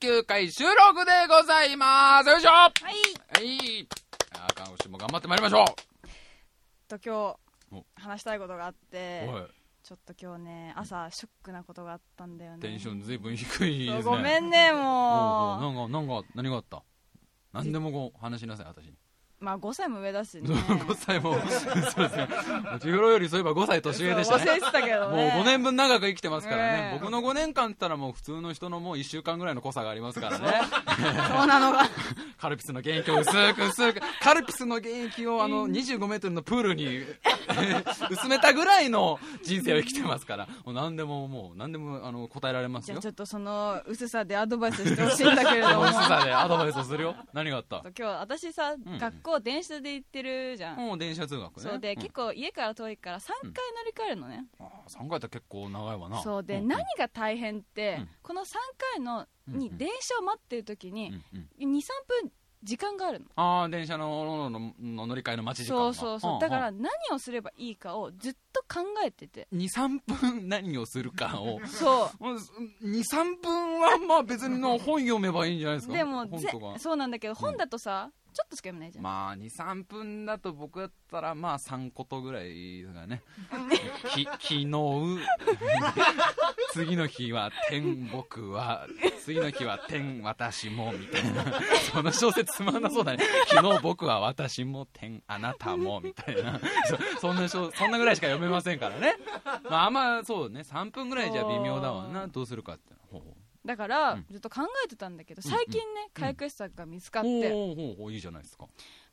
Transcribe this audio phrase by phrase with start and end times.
[0.00, 2.28] 9回収録でございます。
[2.28, 2.50] よいしょ。
[2.50, 2.70] はは
[3.40, 3.46] い。
[3.80, 3.88] い
[4.32, 5.64] あ今週も頑張ってまいりましょ
[6.86, 7.36] と今
[7.72, 9.28] お日話したいことがあっうて
[9.82, 12.58] ちょっと今日ね朝ショックなことがあったんだよね。
[12.60, 14.02] テンションずいぶん低いですね。
[14.04, 14.82] ごめんねおうおう
[15.72, 16.82] もなんかなんか何があった？
[17.52, 18.92] 何でもこう話しなさい私に。
[18.92, 18.94] う
[19.40, 20.42] まあ5歳も上だしね。
[20.50, 22.28] 5歳もそうですね。
[22.80, 24.44] 千尋よりそういえば5歳年上でしたね。
[24.44, 26.98] そう忘れてたけどもうね5年分長く生きてますからね、ねえ。
[27.00, 30.60] 僕の5年間って言ったらもう普通の人のもう1週間ぐらいの濃さがありますからね。
[31.36, 31.88] そうなのが
[32.40, 36.98] カルピスの原液を薄く薄くカルピスの原液をあの25メートルのプールに
[38.10, 40.46] 薄めたぐらいの人生を生きてますから。
[40.64, 42.94] もう何でももう何でもあの答えられますよ。
[42.94, 45.82] じゃあちょっとその薄さでアドバイスしてほしいんだけれども。
[45.82, 47.14] 薄さでアドバイスをするよ。
[47.32, 47.82] 何があった？
[47.96, 48.98] 今日私さ、ん。
[48.98, 51.62] 学校電車で行ってるじゃん、もう電車通学ね。
[51.62, 51.96] そうで、ん。
[51.96, 53.52] 結構家から遠いから3回乗
[53.86, 56.22] り換えるのね、あー3回って結構長いわな。
[56.22, 58.08] そうで、何が大変って、うん。
[58.22, 58.54] この3
[58.94, 61.82] 回のに電車を待ってる時にうんうん23
[62.22, 62.32] 分
[62.64, 63.26] 時間があるの。
[63.36, 65.82] ああ電車ののの乗り換えの待ち時間が。
[65.84, 66.38] そうそうそう、んん。
[66.40, 69.46] だから何をすればいいかをずっと考えてて。
[69.54, 71.60] 23分何をするかを。
[71.66, 72.84] そう。
[72.84, 75.94] 23分はまあ別にの本読めばいいんじゃないですか？
[75.94, 83.20] でもぜそうなんだけど本だとさ、ちょっとしか読めないじゃん、まあ23分だと僕だったらまあ3ことぐらいですかね。
[84.14, 85.18] き昨日
[86.70, 88.86] 次の日は天僕は
[89.24, 91.44] 次の日は天私もみたいな。
[91.90, 93.24] その小説つまんなそうだね。
[93.48, 96.60] 昨日僕は私も天あなたもみたいな。
[97.18, 99.16] そそんな小そんなぐらいしか読めませんからね。
[99.68, 100.60] まああんまそうね。
[100.60, 102.28] 3分ぐらいじゃ微妙だわな。
[102.28, 102.94] どうするかって。
[103.10, 104.26] ほうほうだから、うん。
[104.30, 108.66] ずっと考えてたんだけど最近ね、解決策が見つかって、おーおーおーいいじゃないですか。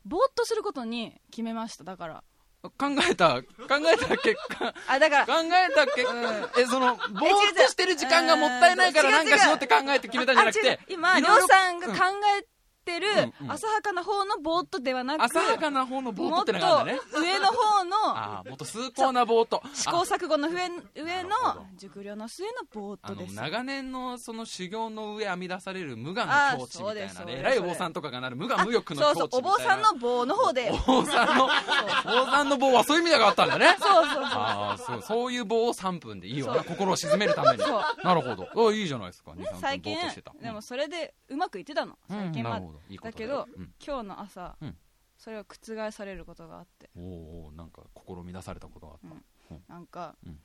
[0.04, 2.24] ぼーっとすることに決めましただから。
[2.62, 3.44] 考えた考
[3.92, 4.74] えた結果。
[4.88, 10.92] あだから考えた結果、えそのぼーっとしてる時間がもったいないからなんかしようって考えて決めたんじゃなくあ違てう。
[10.94, 11.94] 今りょいろいうろさんが考
[12.38, 12.46] え
[12.86, 13.08] てる
[13.40, 13.52] うんうん。
[13.52, 17.08] 浅はかな方のぼーっとではなく浅はかな方のぼーっとってのがあるんだね。
[17.12, 21.30] 上の方の ああもっと崇高なぼーっと試行錯誤の上上の
[21.76, 27.38] 熟慮の末のぼーっあのとです長年のその修行の上編み出される無我の境地みたいなね。
[27.40, 29.52] 偉いお坊さんとかがなる無我無欲のそうそう境地みたいな。
[29.52, 30.70] お坊さんの棒の方で。
[30.86, 33.76] お坊さんのお坊さんの棒はそういう意味があったんだね。
[33.80, 34.22] そうそうそう。
[34.24, 37.64] ああそうそういう棒を3分でいいわ心を鎮めるために。
[38.02, 38.68] なるほど。
[38.68, 39.34] あいいじゃないですか。
[39.34, 39.96] ね23最近
[40.40, 41.98] でもそれでうまくいってたの。
[42.10, 43.74] うん最近はどいいことだけどうん。
[43.84, 44.76] 今日の朝うん。
[45.16, 46.90] それを覆されることがあって。
[46.94, 49.00] おーおーなんか心乱されたことがあっ
[49.48, 50.38] た、なんかうん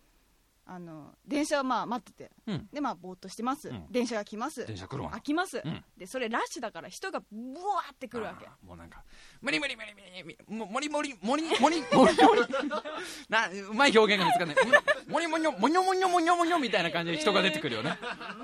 [0.74, 2.32] あの電車はまあ待ってて。
[2.48, 2.70] うん。
[2.72, 3.68] でまあぼーっとしてます。
[3.68, 3.88] うん。
[3.92, 4.66] 電車が来ます。
[4.66, 5.10] 電車来るわ。
[5.10, 5.62] な開きます。
[5.66, 5.84] うん。
[5.98, 7.26] でそれラッシュだから人がブ
[7.60, 8.48] ワーって来るわけ。
[8.48, 9.04] あーもうなんか
[9.42, 10.38] 無理無理無理無理無理。
[10.48, 12.42] ももりもりもりもりもりもり
[13.28, 14.58] なうまい表現が見つかんない。
[15.10, 17.98] もりもにょもにょもにょもにょもにょみたいな感じで人が出てくるよね。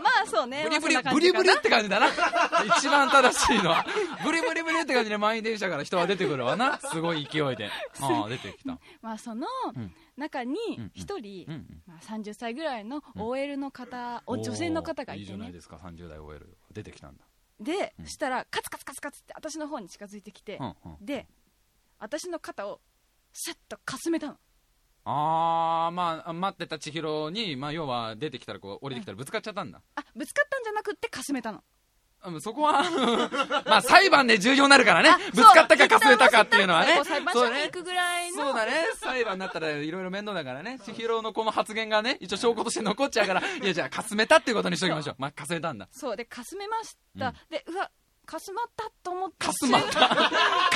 [0.04, 0.66] まあそうね。
[0.66, 2.08] ブリブリまあそんなブリブリって感じだな。
[2.78, 3.86] 一番正しいのは。
[4.26, 6.78] ブリブリブリって感じで満員電車から人は出てくるわな。
[6.78, 7.72] すごい勢いで。
[8.02, 8.78] ああ出てきた。
[9.02, 11.82] まあそのうん中にうん一人うんうん。
[11.86, 17.24] まあ30歳ぐらいの OL の方お女性の方がいいいじゃないてねですか30代 OL 出てきたんだ。
[17.60, 18.06] でうん。
[18.08, 21.28] したらカツカツカツカツって私の方に近づいてきてうんうんで
[22.00, 22.80] 私の肩を
[23.34, 24.38] シャッとかすめたの。
[25.10, 29.82] ああまあ待ってた千尋にまあ要は出てきたらこう降りてきたらぶつかっちゃったんだ。
[29.96, 31.64] あぶつかったんじゃなくってかすめたの
[32.42, 32.84] そこは
[33.66, 35.10] まあ裁判で重要になるからね。
[35.10, 36.96] あぶつかったかかすれたかっていうのはね。
[36.96, 38.44] そう裁判所に行くぐらいの。
[38.44, 38.72] そうだね。
[38.96, 40.80] 裁判になったらいろいろ面倒だからね。
[40.84, 43.42] 千尋のこの発言がね一応証拠として残っちゃうから。
[43.42, 45.16] いやじゃあかすめたっていうことにしときましょう。
[45.20, 45.88] まあかすめたんだ。
[45.92, 46.16] そう。
[46.16, 47.34] でかすめました、うん。
[47.50, 47.90] でうわ
[48.28, 49.46] かすまったと思って。
[49.46, 49.90] かすまった。
[49.90, 50.18] か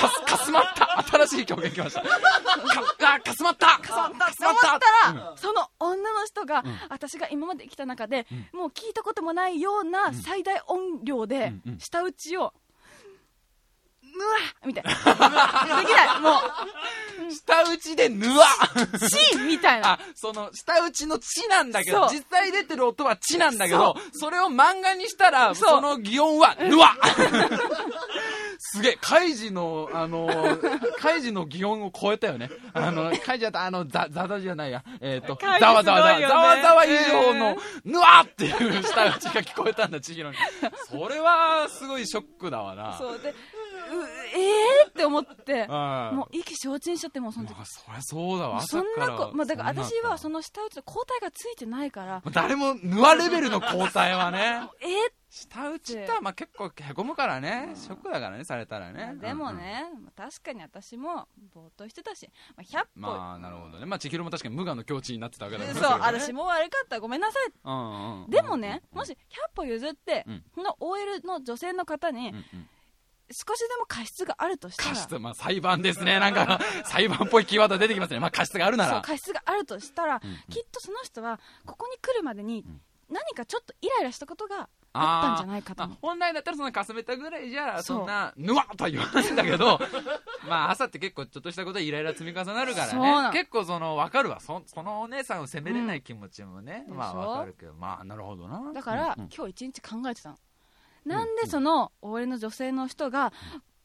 [0.07, 1.03] すかすまった。
[1.03, 2.01] 新しい表現きました。
[2.01, 2.07] か
[3.15, 3.77] あかすまった。
[3.77, 4.31] かすまった。
[4.31, 4.61] と思っ
[5.03, 5.37] たら、うん。
[5.37, 6.79] その女の人が、うん。
[6.89, 8.59] 私が今まで来た中で、うん。
[8.59, 12.53] もう聞いたこともないような最大音量で舌打ちを、
[14.13, 14.91] うわみたいな。
[15.81, 16.19] できない。
[16.21, 17.31] もう。
[17.31, 18.45] 舌打ちでぬわ。
[19.09, 19.93] チーみたいな。
[19.93, 26.95] あ、その、舌打ちの地なんだけど、実際出てる音は地なんだけど、それを漫画にしたら、その擬音は、ぬわ。
[28.63, 32.49] すげえ、カイジの、あのー、カイジの擬音を超えたよね。
[32.73, 40.37] あの、カイジだと、あの、ザ、ザザじゃないや、えっ、と、カイジざわざわざわ、すごいよねざわざわ以上のえ、ぬわっていう舌打ちが聞こえたんだ、千尋に。
[40.89, 42.97] それは、すごいショックだわな。
[42.97, 43.19] そう。
[43.19, 43.33] でう
[44.33, 48.85] えーって思ってうんもう意気消沈しちゃってもうその時まあそりゃそうだわ、そん。
[48.97, 54.69] なこ、まあ、だから私はその、の舌打ちの抗体がついてないから誰も、ぬわレベルの交代はね。
[54.81, 61.25] えーっ下打ちってまあ結構へこむからね、ショックだからねされたらねでもね、まあ確かに私も
[61.55, 69.15] ぼーっとしてたし、まあ、100歩、まあなるほどねまあ千尋も確かに無我の境地になってたわけだからそう、私も悪かったごめんなさい、うんうんうんでもね、うんもし100
[69.55, 72.69] 歩譲って、うんこの OL の女性の方にうんうん
[73.33, 76.19] 少しでも過失があるとしたら過失まあ裁判ですね。
[76.19, 78.19] なんか裁判っぽいキーワード出てきますね。
[78.19, 80.35] まあ過失があるなそうら過失があるとしたら、うんうん。
[80.49, 82.81] きっとその人はここに来るまでにん。
[83.09, 89.79] 何かちょっとイライラしたことがあったんじゃないかと本来だったらそんなかすめたぐらいじゃそんなぬわっとは言わないんだけど
[90.47, 93.29] まあ朝って結構ちょっとしたことでイライラ積み重なるからね。
[93.33, 94.39] 結構その分かるわ。
[94.39, 96.97] そそのお姉さんを責めれない気持ちもね、うん。
[96.97, 97.73] まあ分かるけど。
[97.73, 98.71] まあなるほどな。
[98.73, 99.29] だから、うんうん。
[99.33, 100.37] 今日一日考えてたの
[101.05, 103.33] なんでその OL の女性の人が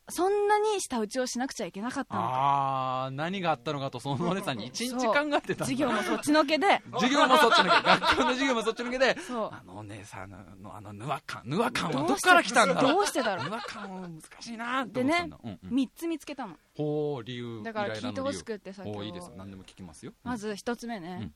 [0.09, 2.29] そんなに舌打ちをしなくちゃいけなかったのか。
[2.29, 6.81] ああ何があったのかとそのお姉さんに一日考えてた授業もそっちのけで。
[6.93, 7.71] 授業もそっちのけ。
[7.83, 9.19] 学校の授業もそっちのけで。
[9.19, 9.51] そう。
[9.53, 12.93] あのお姉さんのあのぬわ感ぬわ感はどっから来たんだろう。
[12.93, 15.71] どうしてだろぬわ感は難しいなって思ってたんだ、うんううん。
[15.71, 16.57] 3つ見つけたの。
[16.77, 19.37] ほう理由だから聞いてほしくってさ理由お今日いいですよ。
[19.37, 20.13] 何でも聞きますよ。
[20.23, 21.33] まず1つ目ね、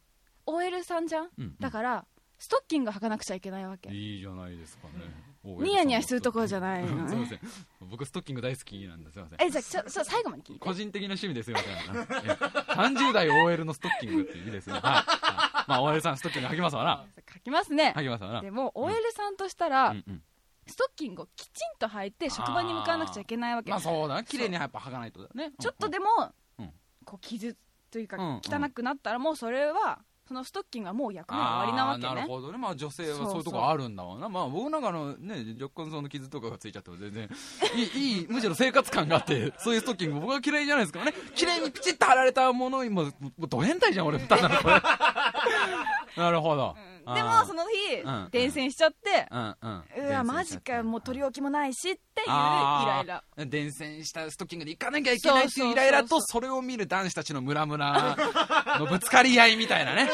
[0.46, 0.54] うん。
[0.54, 1.56] OL さんじゃん、うんうん。
[1.58, 2.06] だから
[2.38, 3.90] ストッキング履かなくちゃいけないわけ。
[3.90, 7.08] いいじゃないですかねニヤニヤするところじゃないのね。
[7.08, 7.40] すいません
[7.80, 9.18] 僕ストッキング大好きなんです。
[9.18, 9.42] いません。
[9.42, 10.60] えじゃあちょちょ最後まで聞いて。
[10.60, 12.28] 個人的な趣味ですよみたいなえ
[12.74, 14.74] 30代 OL のストッキングっていいですね。
[14.74, 14.82] はい。
[14.82, 15.04] はい。
[15.68, 17.04] まあ OL さんストッキング履きますわな。
[17.32, 17.94] 書きますね。
[17.96, 18.40] 履きますわな。
[18.42, 20.22] でも OL さんとしたら、うんうん。
[20.66, 23.70] ストッキングをきちんと履いて職場に向かわなくちゃいけないわけ。
[23.70, 25.52] まあそうだな綺麗にやっぱ履かないとだね。
[25.58, 26.06] ちょっとでも、
[26.58, 26.72] うん。
[27.04, 27.56] こう傷
[27.90, 34.28] というか汚くなったらもうそれはそのストッキングはもう役目が終わりなわけあーなるねほどね、まあ、女性はそういうとこあるんだわな。
[34.28, 37.28] まあ、僕なんかのね若干その傷とかがついちゃっても全然
[37.74, 41.14] いいいいむしろ生活感があってそういうストッキング僕は嫌いじゃないですからね。
[41.34, 44.80] 綺麗にピチッと貼られたものにもうもうド変態じゃん俺ただのこれ。
[46.16, 48.28] なるほど、うんでもその日、うん。
[48.30, 49.56] 伝染しちゃって、うん。
[49.60, 50.08] うん。
[50.08, 53.24] うわマジかもう取り置きもないしっていうイライラ。
[53.46, 58.16] 伝染したストッキングで行かなきゃいけないっていうイライラとそれを見る男子たちのムラムラ
[58.78, 60.08] のぶつかり合いみたいなね。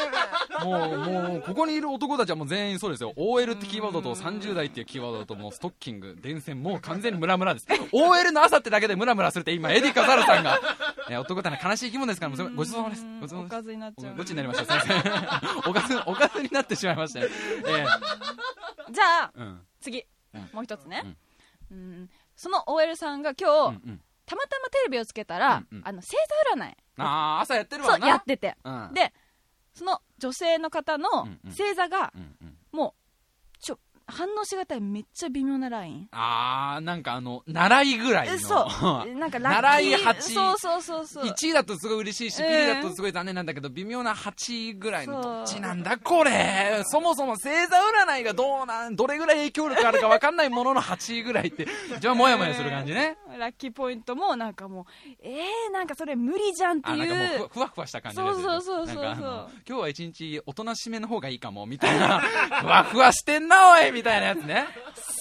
[0.63, 3.13] もうもうここにいる男たちはもう全員そうですよ。
[3.15, 10.59] OL ってキーワードと30代っていうキーワードともうストッキング伝染もう完全にムラムラです OL の朝ってだけでムラムラするって今エディカザルさんが、
[11.09, 13.03] ね、男ってのは悲しい生き物ですからごちそうさまです。
[13.03, 13.55] うんごちそうさまです。
[13.55, 14.53] おかずになっちゃうどっちになりま
[15.67, 17.27] おかずおかずになってしまいましたね
[18.87, 19.67] えじゃあえうん。
[19.79, 20.03] 次、
[20.33, 20.49] うん。
[20.53, 21.17] もう一つね、
[21.71, 22.09] うん。
[22.35, 24.01] その OL さんが今日、うんうん。
[24.25, 25.87] たまたまテレビをつけたら、うんうん。
[25.87, 26.11] あの星
[26.55, 26.75] 座占い。
[26.97, 28.57] ああ朝やってるそうわなやってて。
[28.63, 28.91] うん。
[28.93, 29.13] で
[29.73, 31.51] その女性の方のうんうん。
[31.51, 32.57] 星座がうんうん。
[32.71, 33.06] もう
[34.07, 36.07] 反応しがたいめっちゃ微妙なライン。
[36.11, 38.33] あーなんかあの習いぐらいの。
[38.35, 38.67] えそ
[39.05, 39.09] う。
[39.19, 39.61] なんかラッキー。
[39.61, 40.33] 習い八。
[40.33, 41.25] そうそうそうそう。
[41.25, 46.81] 1位だとすごい嬉しいし、ええ B だとすごい残念なんだけど、微妙な8位ぐらいの、どっちなんだこれ？
[46.85, 51.67] そもそも星座占いがどうなん、どれぐらい影響力あるか分かんないものの8位ぐらいって、
[51.97, 53.17] 一番モヤモヤする感じね。
[53.37, 54.85] ラッキーポイントもなんかもう
[55.21, 56.99] えー、なんかそれ無理じゃんってあ、いう。
[57.07, 62.19] なんかもうふふわふわした感じですそうそうそうそうそう今日は一日おとなしめの方がいいかも、みたいな、
[62.61, 64.67] ふわふわしてんな、おいみたいなやつね。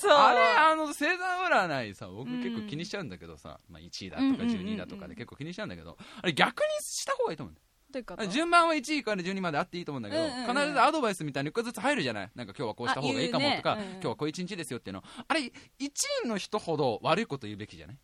[0.01, 0.13] そう。
[0.13, 1.07] あれ、あの、星座
[1.49, 2.43] 占いさ、僕うん。
[2.43, 7.57] 結構気にしちゃうんだけどさ、まあ1位だとか12位だとかで結構気にしちゃうんだけど、あれ逆にした方がいいと思う
[8.29, 10.55] 順番は1位から12位まであっていいと思うんだけど、うんうんうん。
[10.55, 12.31] 必ずアドバイスみたいな1個ずつ入るじゃない？
[12.35, 13.83] なんか今日はこうした方がいいかもとか、ね。
[13.83, 15.05] うん今日はこう一日ですよっていうの。
[15.27, 15.51] あれ1
[16.25, 17.99] 位の人ほど悪いこと言うべきじゃない？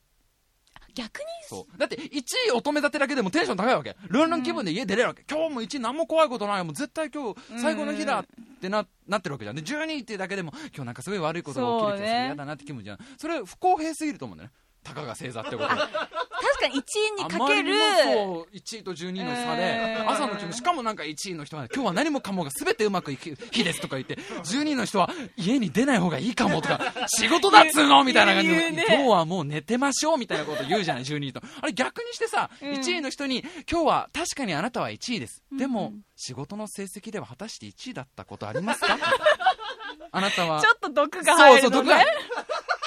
[0.94, 1.78] 逆にそう。
[1.78, 3.96] だって1位乙女立てだけでもテンション高いわけ。
[4.08, 8.24] ルンルン気分で家出れるわけ、今日も1位何も怖いことないもう絶対今日最後の日だっ
[8.60, 9.56] てな,、なってるわけじゃん。
[9.56, 12.18] で12位ってだけでも今日なんかすごい悪いことが起きる気がする。
[12.18, 12.24] ね。
[12.26, 12.98] 嫌だなって気分じゃん。
[13.18, 15.68] それ不公平すぎると思うんだよねたかが星座ってこと。
[15.68, 16.82] 確かに1
[17.20, 17.38] 位にかける。
[17.38, 17.72] あまりに
[18.16, 20.10] もそう1位と12位の差で、えー。
[20.10, 28.84] 朝の気分しかもなんか1位の人は今日は何もかもが全てうまくいく日ですとか言って12位の人は家に出ない方がいいかもとか仕事だっつうのみたいな感じで、ね。
[28.88, 31.40] 今日はもう寝てましょうみたいなこと言うじゃない12位と。
[31.60, 32.72] あれ逆にしてさ、うん。
[32.72, 38.98] 1位の人に今日は確かにあなたは1位です、でも仕事の成績では果たして1位だったことありますか？
[40.14, 40.60] あなたは。
[40.60, 42.04] ちょっと毒がそうそう、入るのね毒が。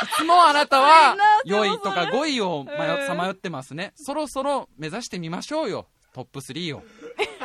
[0.04, 2.66] いつもあなたは4でも位とかそれ5位を
[3.08, 3.94] さまよってますね。
[3.96, 5.88] そろそろ目指してみましょうよ。
[6.14, 6.84] トップ3を。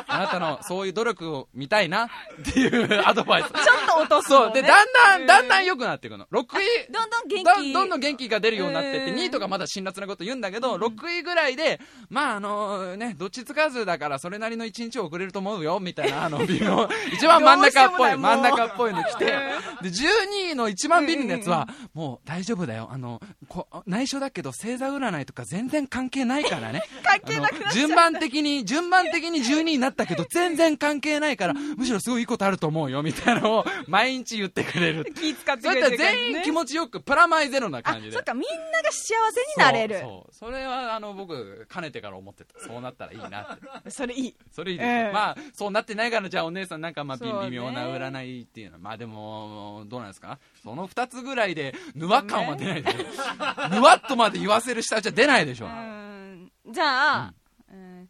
[0.07, 2.09] あなたのそういう努力を見たいなっ
[2.53, 3.49] ていうアドバイス。
[3.49, 4.47] ちょっと落とすの、そう。
[4.49, 6.25] ね、で、だんだん、だんだんよ良くなっていくの。
[6.31, 6.91] 6位。
[6.91, 9.17] どんどん元ど気んどんどん元気が出るようになってって、うん。
[9.17, 11.79] 2位とかまだ辛辣なこと言うんだけど、6位ぐらいで、
[12.09, 19.25] まああのね、どっちつかずだからそれなりの1日遅れると思うよ、みたいな、あの、微妙、 一番真ん中っぽい、真ん中っぽいの来て、
[19.81, 26.83] で、12位の一番ビリのやつは、もう大丈夫だよ、あの、こ内緒だけど星座占いとか全然関係ないからね。
[27.03, 35.05] 関係なくなっ順番的に、順番的に12位になっったけど全然関係ないからむしろすごいいいことあると思うよみたいなのを 毎日言ってくれる。
[35.13, 38.13] 気使ってそうやったら全員気持ちよくプラマイゼロなあ感じで。
[38.13, 39.99] そっかみんなが幸せになれる。
[39.99, 42.59] そうそれはあの僕かねてから思ってた。
[42.59, 43.89] そうなったらいいなって。
[43.91, 44.35] それいい。
[44.51, 48.73] それいいです、ええまあそうなってないからじゃあお姉さんなんかまあ微妙な占いっていうの。
[48.73, 50.39] はまあでもどうなんですか？
[50.63, 52.91] その2つぐらいでぬわ感は出ないで。
[52.91, 56.51] しょ ぬわっとまで言わせる下打ちは出ないでしょ、うん。
[56.69, 57.33] じゃあ、
[57.71, 58.09] うん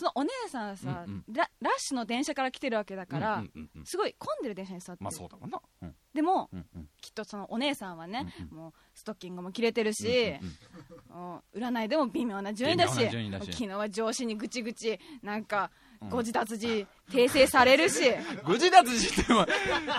[0.00, 5.94] そのお姉さんさ、うんララッシュの電車から来てるわけだから、うんうんうんすごい混んでる電車に座ってる、まあそうだもんな、うん。
[6.14, 6.88] でもうんうん。
[7.02, 10.32] きっとそのお姉さんはね、うんもうストッキングも切れてるし、
[11.10, 13.52] もう占いでも微妙な順位だし位だし。
[13.52, 16.08] 昨日は上司にぐちぐちなんかうん。
[16.08, 18.10] ご自達字訂正されるし、
[18.44, 19.46] ご自立寺っても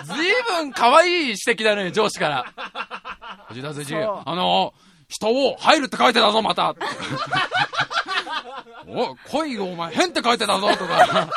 [0.04, 3.46] ずいぶん可愛い指摘だね上司から。
[3.48, 4.22] ご自立寺そう。
[4.26, 4.74] あの
[5.12, 6.74] 人を入るって書いてたぞまた。
[8.88, 11.28] お恋をお前変って書いてたぞとか。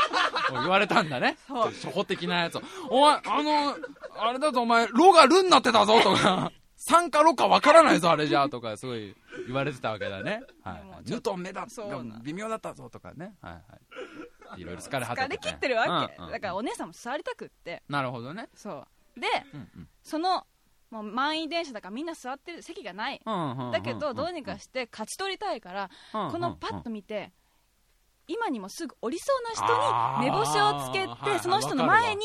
[0.52, 1.38] 言われたんだね。
[1.46, 1.74] そう。
[1.74, 2.62] 初歩的なやつを。
[2.90, 3.76] お前あの
[4.18, 6.52] あれだとお前ロがルになってたぞとか。
[6.78, 9.16] 酸かロかわからないぞあれじゃとかすごい
[9.48, 10.42] 言われてたわけだね。
[10.64, 13.34] はいもう「ぬ」と「目だそうな微妙だったぞとかね。
[13.42, 13.60] はいは
[14.58, 14.62] い。
[14.62, 18.50] いろいろ疲れ果てて疲れ切ってるわけ、うんうんだからお姉さんも座りたくってなるほどね。
[18.56, 20.46] そうでうんうんその
[20.96, 23.22] もう満員電車だからみんな座ってる席がない。
[23.26, 27.34] だけどどうにかして勝ち取りたいからこのパッと見て
[28.28, 32.22] 今にもすぐ降りそうな人に目星をつけてその人の前に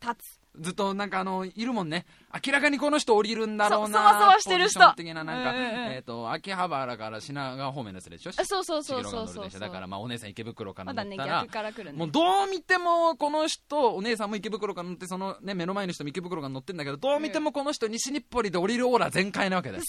[0.00, 2.06] 立つずっとなんかあのいるもんね。
[2.44, 4.92] 明らかにこの人降りるんだろうなそわそわしてる人。
[4.94, 9.60] 的ななんか、えっ、と秋葉原から品川方面のやつでしょあそうそうそうそうそう。
[9.60, 19.84] だからまあお姉さん池袋からまだね乗ったら、逆から来るねもうどう見てもこの人お姉さんも池袋から乗ってそのね目の前の人も池袋から乗ってんだけどどう見てもこの人西日暮里で降りるオーラ全開なわけです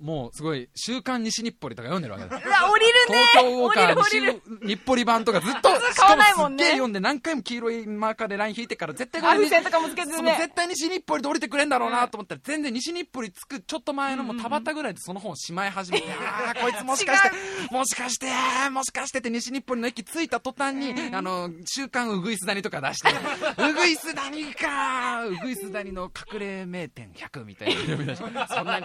[0.00, 3.26] もうすごい「週刊西日暮里」とか読んでるわけです うわ降りるね。
[3.32, 6.70] 東京ウォーカー西日暮里版とかずっと 買わないもんね。
[6.70, 17.30] 読んで何回も黄色いマーカーでライン引いてから絶対これあ風船とかもつけね絶対西日暮里で降りてくれんだろうなと思ったら全然西日暮里着くちょっと前のもう田端ぐらいでその本をしまい始めて、 ああこいつもしかして
[17.70, 18.26] もしかして
[18.70, 23.08] もしかしてって西日暮里の駅着いた途端に、あの週刊うぐいす谷とか出して
[23.62, 27.80] うぐいす谷かうぐいす谷の隠れ名店100みたいな。
[27.80, 28.80] 読み出してそんな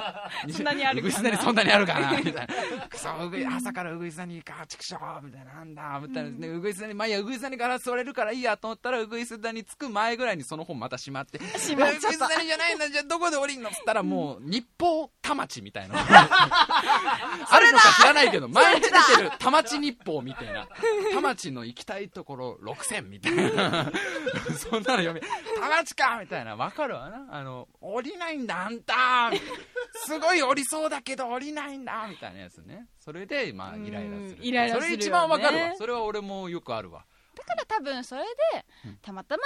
[0.46, 1.02] にそんなにあるかな。
[1.02, 2.18] うぐいす谷そんなにあるかな。
[2.18, 5.54] みたいなくそうぐい朝からうぐいす谷か畜生みたいな。
[5.54, 11.38] なんだみたいな、ねうぐいす谷まあいいやうぐいす谷から座れるからいいやと思ったらうぐいす谷着く前ぐらいにその本また閉まって。
[11.40, 12.08] 閉まっちゃった。
[12.08, 12.90] うぐいす谷じゃないんだ。
[12.90, 15.96] じゃあどこで降りんのっつったらもう日報田町みたいな。
[16.00, 20.68] あるのか知らないけど毎日出てる田町日報みたいな。
[21.14, 23.92] 田町の行きたいところ6000みたいな。
[24.58, 26.56] そんなの読み田町かみたいな。
[26.56, 27.28] わかるわな。
[27.32, 29.32] あの降りないんだあんた。
[30.06, 32.88] すごい降りそうだけど降りないんだみたいなやつね。
[33.00, 34.38] それでまあイライラする。
[34.38, 34.82] うんイライラするよね。
[34.82, 35.76] それ一番わかるわ。
[35.78, 37.06] それは俺もよくあるわ。
[37.36, 38.24] だから多分それ
[38.54, 38.66] で
[39.02, 39.44] たまたま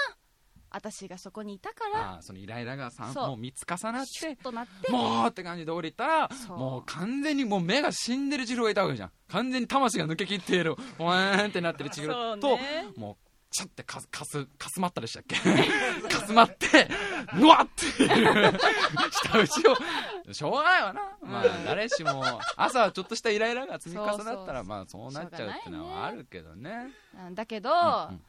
[0.73, 9.11] 私がそこにいたからそのイライラがさもう3つ重なってなってもうって感じで降りたらもう完全にもう目が死んでる千尋がいたわけじゃん。
[9.29, 10.75] 完全に魂が抜けきっている。
[10.97, 12.87] ほわーんってなってる千尋と、ね。
[12.97, 13.15] もう
[13.51, 15.35] ちょってかすかすかすまったでしたっけ？
[16.09, 16.87] かすまって
[17.39, 18.59] うわっっていう
[19.11, 20.33] 下打ちを。
[20.33, 22.23] しょうがないわな、まあ誰しも
[22.55, 26.93] 朝はちょっとしたイライラが積み重なったらまあそうなっちゃうっていうのはあるけどね。
[27.27, 27.35] うん。
[27.35, 27.69] だけど、
[28.09, 28.21] うん。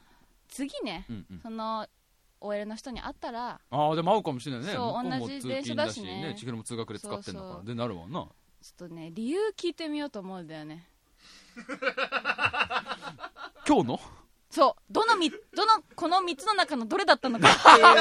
[0.47, 1.39] 次ね、うんうん。
[1.39, 1.87] その
[2.45, 4.73] OL の人に会ったらああでも合うかもしれないね。
[4.73, 6.21] そう同じ通電車勤だしね。
[6.29, 7.47] ね千尋も通学で使ってんだか。
[7.59, 8.27] らでなるもんな。
[8.61, 10.89] ちょっとね理由聞いてみようと思うんだよね。
[13.67, 13.99] 今日の？
[14.55, 14.81] そう。
[14.89, 15.35] どのみど
[15.65, 17.57] のこの3つの中のどれだったのかって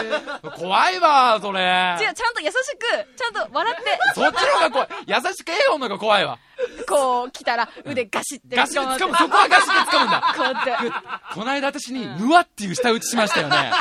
[0.07, 0.11] い
[0.49, 0.53] う。
[0.57, 1.97] 怖いわそれ。
[2.01, 2.55] 違うちゃんと優しく
[3.17, 3.99] ちゃんと笑って。
[4.15, 4.89] そっちの方が怖い。
[5.07, 6.39] 優しく笑顔の方が怖いわ。
[6.89, 10.33] こう来たら腕ガシってガシで掴むそこはガシで掴むんだ。
[10.37, 10.77] こうやって。
[11.35, 13.73] この間私に「ぬわ」っていう舌打ちしましたよね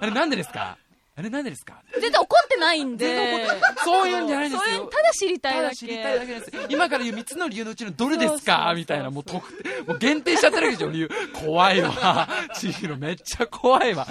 [0.00, 0.78] あれなんでですか？
[1.18, 1.82] あれなんでですか？
[1.98, 3.46] 全然怒ってないんで。
[3.84, 4.86] そういうんじゃないんですよ。
[4.86, 5.74] ただ知りたいただけ。
[5.74, 6.52] だ知りたいだけです。
[6.68, 8.72] 今から言う3つの理由のうちのどれですか？
[8.76, 11.10] みたいなもう特定もう限定しちゃってるわけでしょ理由。
[11.32, 12.28] 怖いわ。
[12.54, 14.06] 千尋めっちゃ怖いわ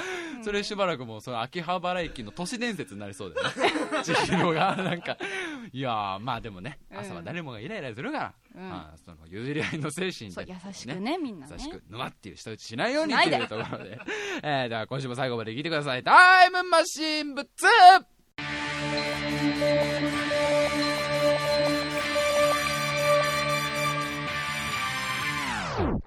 [0.46, 3.54] それしばらくもその秋葉原駅の都市伝説になりそうだよね。
[4.06, 5.18] 千尋がなんか。
[5.74, 8.70] いやまあでもね朝は誰もがイライラするから、うん。
[8.70, 14.00] まあ、その譲り合いの精神で、ね、優しくねみんな、ね、優しく沼っていう舌打ちしないようにというところで、
[14.44, 16.04] えー、では今週も最後まで聞いてください。
[16.04, 17.48] タイムマシンブ 2!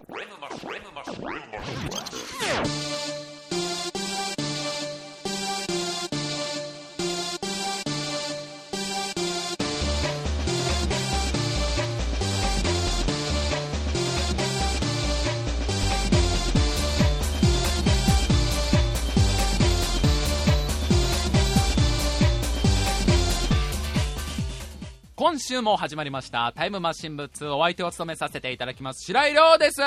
[0.09, 1.11] 俺のマシン、俺のマシ
[3.25, 3.28] ン、
[25.19, 29.83] 今週も始まりましたタイムマシン部2お相手を務めさせていただきます白井亮です。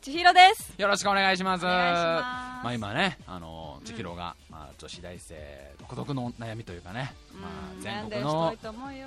[0.00, 0.80] 千尋です。
[0.80, 1.64] よろしくお願いします。
[1.64, 5.34] まあ今ねあの千尋が、まあ、女子大生
[5.80, 8.54] 独特の悩みというかね、まあ、全国の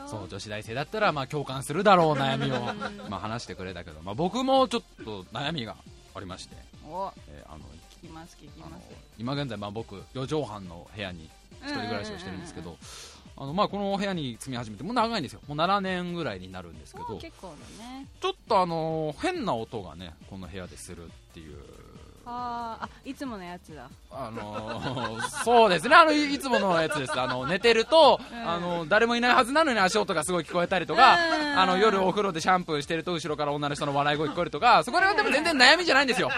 [0.06, 2.60] そう女子大生だったらまあ共感するだろう悩みを
[3.10, 5.78] まあ話してくれたけど、まあ、僕もちょっと悩みが
[6.14, 6.58] ありまして
[6.90, 7.64] お、えー、あの
[8.02, 8.84] 聞きます聞きます。
[9.18, 11.30] 今現在まあ僕4畳半の部屋に
[11.64, 12.78] 一人暮らしをしてるんですけど、
[13.40, 15.40] あのまあこの部屋に住み始めてもう長いんですよ。
[15.48, 17.48] もう7年ぐらいになるんですけど結構
[17.80, 18.06] だね。
[18.22, 21.58] ちょっとあの変な音がねこの部屋でするっていう
[22.32, 23.90] ああいつものやつだ。
[24.12, 25.96] あのー、 そうですね。
[25.96, 27.20] あのいつものやつです。
[27.20, 36.30] あの寝てると、うん、あの誰もいないはずなのに足音がすごい聞こえたりとか、うん、あの夜お風呂でシャンプーしてると後ろから女の人の笑い声聞こえるとかそこら辺はでも全然悩みじゃないんですよ。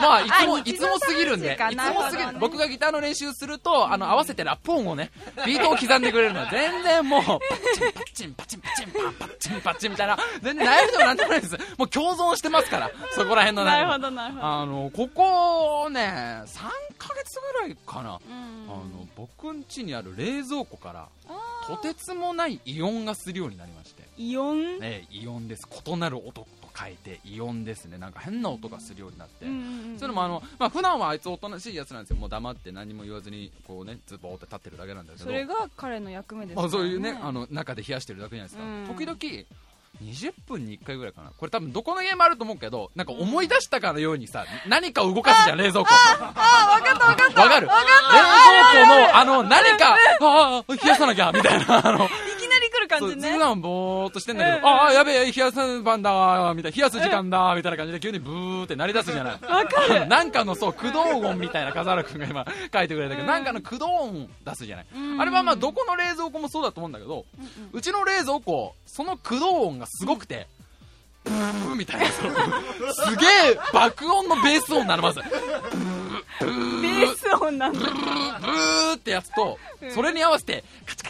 [0.00, 5.10] まあいつもいつもすぎるんでいつもすぎる、僕がギターの練習するとあの合わせてラップ音をね
[5.44, 7.38] ビートを刻んでくれるのは全然もうパッ
[8.14, 10.16] チンパッチンパチンパチンパッチンパッチンみたいな。
[10.42, 11.58] 全然悩みでもなんでもないです。
[11.76, 13.70] もう共存してますからそこら辺の悩み。
[13.70, 14.46] なるほどなるほど。
[14.46, 15.39] あのここ
[15.90, 16.42] ね。
[16.46, 16.68] 3
[16.98, 21.08] か月ぐらいかな、うん、あの僕ん家にある冷蔵庫から
[21.66, 24.08] とてつもないイオンがするようになりまして。
[24.16, 25.66] イオンねイオンです。
[25.86, 26.46] 異なる音と
[26.78, 27.98] 書いてイオンですね。
[27.98, 32.16] なんか変な音がするようになって、うんうんうん、そういうのもあの、まあ普段はあいつおとなしいやつなんですよ。
[32.16, 35.24] もう黙って何も言わずにこうねズボーって立ってるだけなんだけど。
[35.24, 39.46] それが彼の役目ですね、そういうねあの中で冷やしてるだけじゃないですか、うん、時々
[40.02, 41.30] 20分に1回ぐらいかな。
[41.36, 45.88] これ多分どこの家もあると思うけどなんか思い出したかのようにさ何かを動かすじゃん冷蔵庫。
[45.90, 47.42] ああ分かった分かった。
[47.42, 47.66] 分かる。
[47.66, 52.08] 冷蔵庫のあの何かああ冷やさなきゃみたいなあの
[53.00, 53.32] 感じね。
[53.32, 59.32] 普段ぼーっとしてんだけど、ああ、やべえ、冷やす番だ、みたいな、冷やす時間だ、みたいな感じで急にブーって鳴り出すじゃない。
[59.34, 60.06] わかる。
[60.08, 64.86] なんかのそう、駆動音みたいな笠原くんが今書いてくれたけど、なんかの駆動音出すじゃない。
[65.18, 67.24] あれはまあどこの冷蔵庫もそうだと思うんだけど、
[67.72, 70.46] うちの冷蔵庫、その駆動音がすごくて、
[71.24, 75.20] ブーみたいな、すげえ爆音のベース音になります。
[75.20, 77.78] ベース音なんだ。
[77.80, 79.58] ブーってやつと、
[79.94, 81.09] それに合わせて、カチカ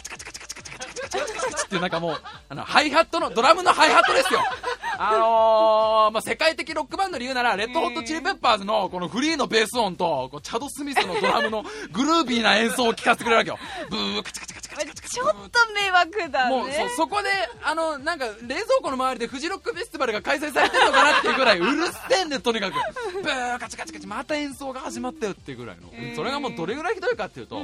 [1.11, 4.39] チカチカチカチってなんかもう、あの、ハイハットの、ドラムのハイハットですよ。
[4.97, 13.59] あのー、まあ、世界的ロックバンドで言うなら、レッドホットチリペッパーズのこのフリーのベース音と、こうチャド・スミスのドラムのグルービーな演奏を聴かせてくれるわけよ。
[13.89, 14.60] ブー、カチカチカチカチカチカチ。
[15.11, 15.37] ちょっと
[15.73, 16.57] 迷惑だね。
[16.57, 17.29] もう、そ、そこで、
[17.63, 22.75] あの、なんか、冷蔵庫の周りでフジロックフェスティバルが開催されてるのかなっていうぐらい、うるせえんで、とにかく。
[23.21, 25.91] ブー、カチカチカチ、また演奏が始まったよっていうぐらいの。
[26.15, 27.61] それがもうどれぐらいひどいかっていうと、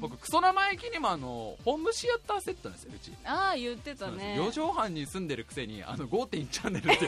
[0.00, 3.12] 僕、クソ生意気にもあの、ホームシアターセットなんですよ、うち。
[3.24, 4.36] ああ、言ってたね。
[4.38, 7.06] 4畳半に住んでるくせに、あの、5.1チャンネルって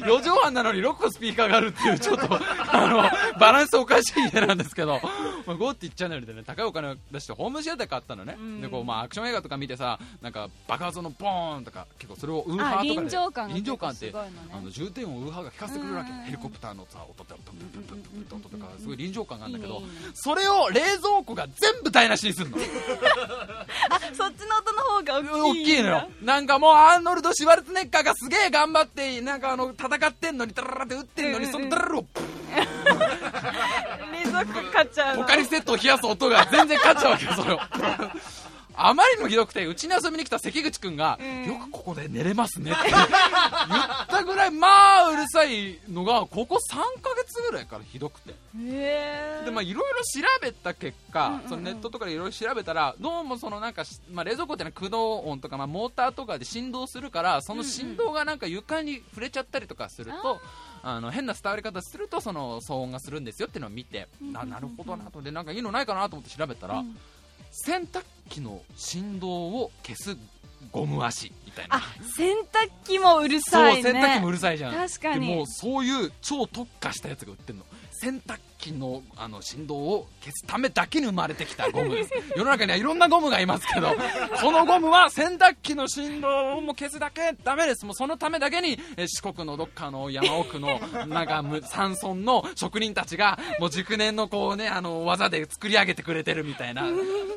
[0.00, 5.00] 4畳半なのに6個スピーカーがあるっていうちょっとあのバランスおかしい家なんですけど、
[5.46, 16.10] まあ、5って言っちゃうのでね高いお金を出してホームシアター買ったのね、でこうまあアクション映画とか見てさなんか爆発のボーンとか結構それをウーハーとかで臨場感臨場感って、あの重点をウーハーが聞かせてくれるわけ。
[16.20, 17.40] ヘリコプターのさ音とか
[18.32, 19.82] 音とかすごい臨場感があるんだけど
[20.14, 32.04] それを冷蔵庫が全部台無しにするのあそっちの音の方が大きい大きいのよなんかもうアーノルド・シュワルツネッカーがすげえ頑張ってなんかあの戦ってんのにダララって打ってんのに、そのダララを
[34.12, 37.58] 冷蔵庫買っちゃうポカリセットを冷やす音が全然勝っちゃうわけよそれを
[38.86, 44.68] あまりにもひどくてうちに遊びに来た関口君が、よくここで寝れますねって 言ったぐらいま
[45.00, 48.34] あうるさいのがここ3か月ぐらいからひどくて。
[49.44, 60.40] でまあいろいろ調べた結果、そのネットとかでいろいろ調べたらどうもそのなんか、まあ、冷蔵庫ってのは駆動音とか、まあ、モーターとかで振動するからその振動がなんか床に触れちゃったりとかすると、
[60.82, 65.22] あの変な伝わり方するとその騒音がするんですよっていうのを見て、あなるほどなと。
[65.22, 66.82] でなんかいいのないかなと思って調べたら、
[67.50, 70.16] 洗濯機の振動を消す
[70.72, 71.80] ゴム足みたいな。
[72.16, 74.74] 洗濯機もうるさい、ね、そう洗濯機もうるさいじゃん。
[74.74, 75.34] 確かに。
[75.34, 77.64] もうそういう超特化したやつが売ってるの
[78.00, 81.94] 洗濯機のあの振動を消すためだけに生まれてきたゴム。
[81.94, 83.94] で す世の中にはいろんなゴムがいますけど
[84.40, 87.84] このゴムは洗濯機の振動も消すだけダメです。
[87.84, 96.84] もうそのためだけにえ四国のどっかの山奥のなんか山村の職人たちがもう熟年のこうねあの技で作り上げてくれてるみたいな。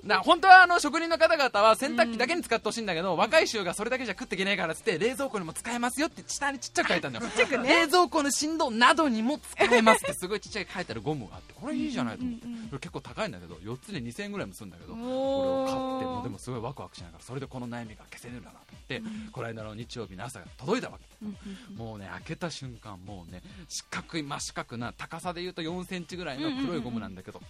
[0.03, 7.25] な本当はあの職人の方々は洗濯機だけに使ってほしいんだけど、若い衆がそれだけじゃ食っていけないからっつって冷蔵庫にも使えますよって下にちっちゃく書いたんだよ、
[7.63, 27.45] 冷蔵庫の振動などにも使えますってすごいちっちゃい書いてあるゴムがあってこれいいじゃないと思って、これ結構高いんだけど4つで2000円ぐらいもするんだけどこれを買ってもでもすごいワクワクしながらそれでこの悩みが消せるんだなと思って、この間の日曜日の朝が届いたわけ、もうね開けた瞬間もうね四角い真四角な高さでいうと4センチぐらいの黒いゴムなんだけど、くっ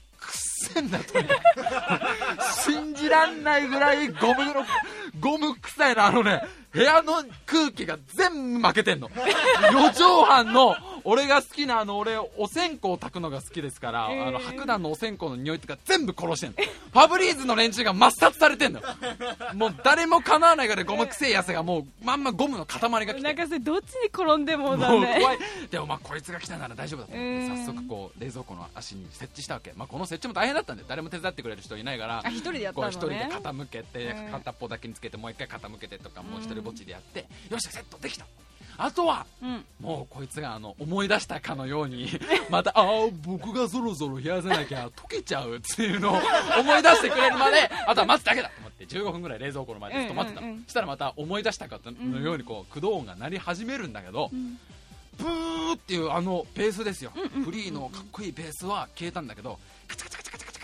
[0.73, 1.13] せんだと
[2.63, 4.53] 信じらんないぐらいゴムの
[5.19, 6.41] ゴム臭いのあのね
[6.73, 9.09] 部屋の空気が全部負けてんの。
[9.71, 16.55] 四畳半の俺が好きなあの俺お線香を炊くのが好きですから、えー、あの白檀のお線香の匂いとか全部殺してんの。
[16.91, 18.81] ファブリーズの連中が抹殺されてんの。
[19.53, 23.21] もう誰もかなわないからゴムくせえやつがもうまんまゴムの塊が来て。
[23.21, 25.17] なんかそれどっちに転んでもだね。
[25.19, 25.37] 怖い。
[25.69, 38.25] でもまあこいつが来たなら大丈夫だと思って、えー、早速こう冷蔵庫の足に設置したわけ、まあ、この設置も大変だったんで誰も手伝ってくれる人いないから一人でやったの、ね、一人で傾けて、片っぽだけにつけてもう一回傾けてとかもう一人ぼっちでやって、よしセットできた。
[38.77, 42.09] あとは、うん、もうこいつがあの思い出したかのように
[42.49, 42.85] またああ
[43.23, 46.21] 僕がそろそろ冷やせなきゃ溶けちゃうっていうのを
[46.59, 50.57] 思い出してくれるまであとは待つだけだと思って15分ぐらい冷蔵庫の前でずっと待ってた、うんうん。
[50.57, 54.59] うん、したらまた思い出したかのようにこう駆動音が鳴り始めるんだけど、うん、
[55.17, 57.27] ブーっていうあのベースですよ、うんうん。
[57.27, 60.59] うんうん、フリーのかっこいいベースは消えたんだけどカチカチカチカチカチ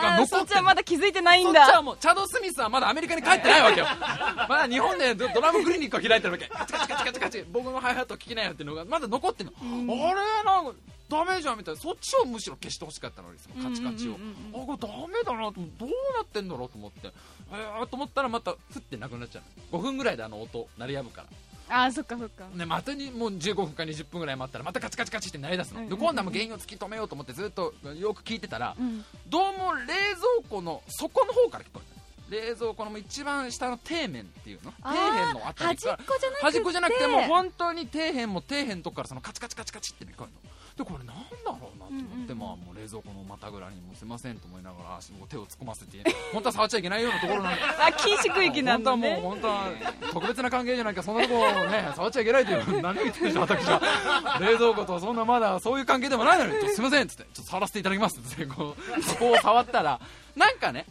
[0.00, 1.64] が残ってそっちはまだ気づいてないんだ。
[1.64, 3.86] そっちはもうチャド・スミスはまだアメリカに帰ってないわけよ。
[4.48, 6.46] まだ日本でドラムクリニックを開いてるわけ。
[6.48, 7.44] カチカチカチカチカチ。
[7.52, 10.44] 僕のハイハット聞きなよっていうのがまだ残ってんの、あれ？
[10.44, 10.72] なんか
[11.08, 11.80] ダメじゃんみたいな。
[11.80, 14.14] そっちをむしろ消してほしかったのにそのカチカチを、
[14.54, 17.12] あこれダメだなとどうなってんだろうと思って。
[17.52, 19.76] えー、と思ったらまたふってなくなっちゃう。
[19.76, 21.28] 5分ぐらいであの音鳴りやむから
[21.74, 22.46] あそっかそっか。
[22.54, 31.92] ね、またにもう15分か20分ぐらい待ったらまたカチカチカチって鳴り出すの、うんうんうん、で今度はもう原因を突き止めようと思ってずっとよく聞いてたら、うん、どうも冷蔵庫の底の方から聞こえる
[32.32, 34.72] 冷蔵庫の一番下の底面っていうの？
[34.82, 35.98] 底辺のあたりから。
[36.40, 37.06] 端っこじゃなくて。
[37.06, 40.86] もう本当に底辺も底辺のとこからそのカチカチカチカチって聞こえるの。
[40.86, 41.22] でこれなんだ？
[41.44, 41.61] ろ
[42.00, 45.98] と思って、まあ、もう冷蔵庫の股ぐらにもすいませんと思いながら足も手を突っ込ませて
[46.32, 47.60] 本当は触っちゃいけないようなところなんで。
[47.82, 53.80] あ禁止区域なんだ、ね、本当はもう本当は特別な関係じゃないかそんなところね触っちゃいけないという何を言ってるんでしょ私は。
[54.40, 59.02] 冷蔵庫とそんなまだそういう関係でもないのにすいませんっつってちょっと触らせていただきますってこう。
[59.02, 60.00] そこを触ったら
[60.36, 60.86] なんかね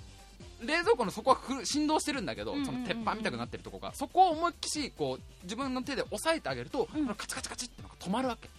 [0.65, 8.49] 冷蔵庫の底は振動してるんだけど、その鉄板みたくなってるとこがそこを思いっきしこう自分の手で押さえてあげると、うん、カチカチカチって止まるわけ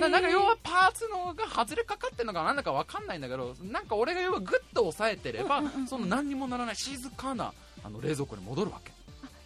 [0.00, 7.52] ななんか要はパーツのが外れかかってるのかなんだか分かんないんだけどなんか俺が要はグッと押さえてれば、その何にもならない静かな
[7.84, 8.92] あの冷蔵庫に戻るわけ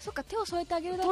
[0.01, 1.05] そっか手を添えてあげるだ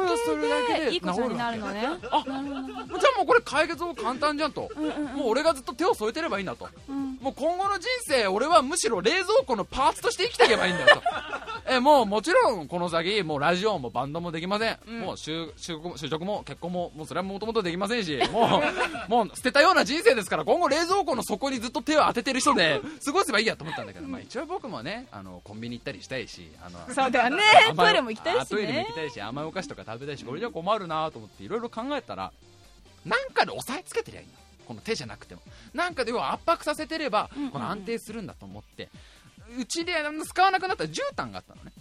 [0.67, 1.87] けでいいことになるのね。
[2.09, 11.03] あじゃあもうこれ解決も簡単じゃんと、うんうんうん、もう俺がずっと手を添えてればいいんだと、うん、もう今後の人生俺はむしろ冷蔵庫のパーツとして生きていけばいいんだよと。
[11.71, 18.19] えもうもちろんこの先もうラジオもバンドもできません、うん、もう就就職も結婚ももうそれはもともとできませんし。
[18.33, 18.61] も
[19.07, 27.43] うもう捨てたような人生ですから今後冷蔵庫の底にずっと手を当ててる人で過ごせばいいやと思ったんだけど、まあ、一応僕もねあのコンビニ行ったりしたいしあのそうだよね。
[27.75, 32.31] トイレも行きたいし、ね、行きたいし甘いお菓子とか食べたいしこれじゃ困るなと思っていろいろ考えたら
[33.05, 34.37] なんかで押さえつけてりゃいいんだ
[34.67, 35.41] この手じゃなくても。
[35.73, 38.89] なんかで要は圧迫させてればこの安定するんだと思って。
[39.57, 39.93] うちで
[40.27, 41.71] 使わなくなった絨毯があったのね。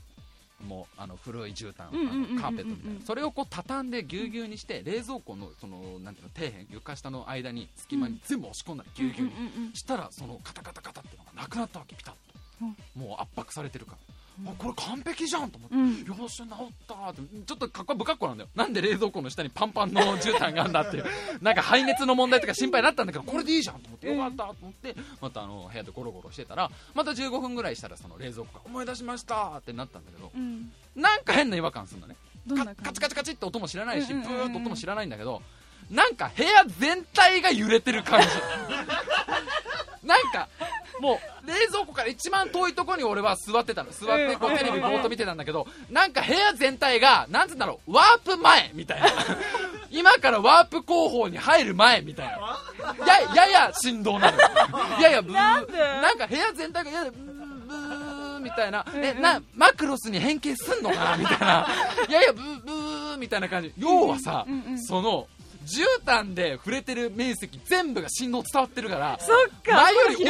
[0.66, 3.00] もうあの古い絨毯カーペットみたいな。
[3.04, 9.76] それをこう畳んでぎゅうぎゅうにして冷蔵庫のそのなんていうの底辺床下の間に隙間に全部押し込んだぎゅうぎゅうに。
[9.76, 12.98] したらそのカタカタカタっていうのがなくなったわけピタッと。
[12.98, 13.98] もう圧迫されてるから
[14.46, 16.46] あこれ完璧じゃんと思って、うん、よし治っ
[16.86, 17.22] たって。
[17.46, 18.50] ちょっとかっこ不格好なんだよ。
[18.54, 21.06] なんで冷蔵庫の下にパンパンの絨毯があるんだっていう。
[21.42, 24.08] なんか排熱の問題とか心配になったんだけどこれでいいじゃんと思って。
[24.08, 24.96] よかったと思って。
[25.20, 32.16] またあの部屋でゴロゴロしてたらまた15分ぐらいしたらその冷蔵庫が思い出しましたってなったんだけど、うん、なんか変な違和感するんだね
[32.82, 35.42] カチカチカチって音も知らないし、ブーっと音も知らないんだけど
[35.90, 38.28] なんか部屋全体が揺れてる感じ。
[40.06, 40.48] なんか
[41.00, 43.90] もう冷蔵庫から一番遠いところに俺は座ってたの。
[43.90, 49.08] 座ってこうテレビぼーっと見てたんだけどなんか部屋全体がなんつうんだろうワープ前みたいな。
[49.90, 52.58] 今からワープ後方に入る前みたいな。
[53.06, 54.38] ややや振動なの
[54.98, 55.32] いやいやブー。
[55.32, 55.60] な
[56.14, 58.84] んか部屋全体がややブーみたいな。
[58.94, 61.66] えなマクロスに変形すんのかなみたいな。
[62.08, 63.72] いやいやブーブーみたいな感じ。
[63.78, 64.46] 要はさ、
[64.86, 65.26] その
[65.68, 70.24] 絨毯で触れてる面積全部が振動伝わってるからそっか前より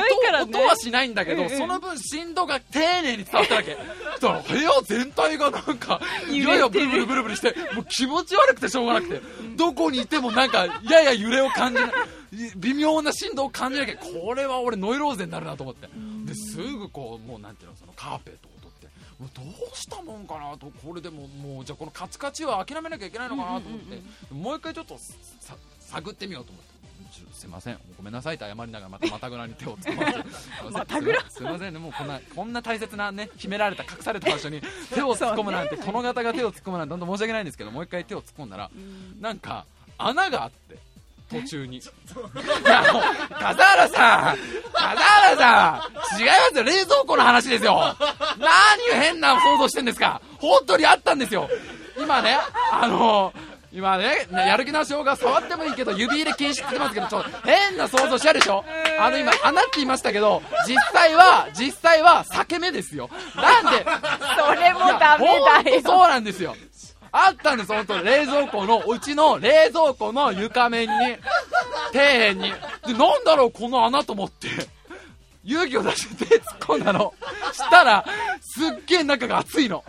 [0.44, 3.74] 音,、音はしないんだけど、うんうん、その分振動が丁寧に伝わったわけ。
[3.74, 9.20] だから部屋全体がなんかややブルブルブルブルしてもう気持ち悪くてしょうがなくて。
[9.56, 11.92] どこにいてもなんかやや揺れを感じない。
[12.56, 15.88] 微妙な振動を感じなきゃこれは俺ノイローゼになるなと思って。
[16.24, 18.48] ですぐこうもうなんていうのそのカーペット
[19.20, 24.00] どうしたもんかなとこれでももうじゃあこのカチカチは諦めなきゃいけないのかなと思って、
[24.32, 24.96] もう一回ちょっと
[25.80, 26.78] 探ってみようと思って。
[27.32, 27.78] すいません。
[27.96, 31.24] ごめんなさいと謝りながらまたまたぐらに手をつけま すまたぐら？
[31.30, 31.72] すいません。
[31.72, 34.60] ねもうこんなこんな大切なね秘められた隠された場所に
[34.94, 38.70] 手を突っ込むなんて殿方が手を突っ込むなんて本当申し訳ないんですけどもう一回手を突っ込んだら
[39.20, 39.64] なんか
[39.96, 40.78] 穴があって
[41.30, 41.76] 途中に。
[41.78, 41.80] い
[42.64, 43.02] や、もう、
[43.34, 44.38] 笠原さん
[44.72, 45.82] 笠原さ
[46.16, 47.96] ん違いますよ冷蔵庫の話ですよ
[48.38, 51.48] 何を変な想像してんですか本当にあったんですよ
[51.96, 52.38] 今ね
[52.72, 53.32] あの
[53.70, 58.64] 今ね、やる気なしょうが触ってもいいけど、指入れ禁止って言ってますけど、ちょっと変な想像しちゃうでしょ
[58.98, 63.10] あの今、穴って言いましたけど、実際は、実際は裂け目ですよ。
[63.36, 65.82] なんで、 それもダメだよ。
[65.84, 66.56] そうなんですよ。
[67.12, 70.94] あったんです、本当冷蔵庫の、うちの冷蔵庫の床面に、
[71.92, 72.52] 底辺に。
[72.86, 74.48] で、なんだろう、この穴と思って。
[75.44, 77.14] 勇気を出して手突っ込んだの。
[77.52, 78.04] したら、
[78.40, 79.84] すっげえ中が熱いの。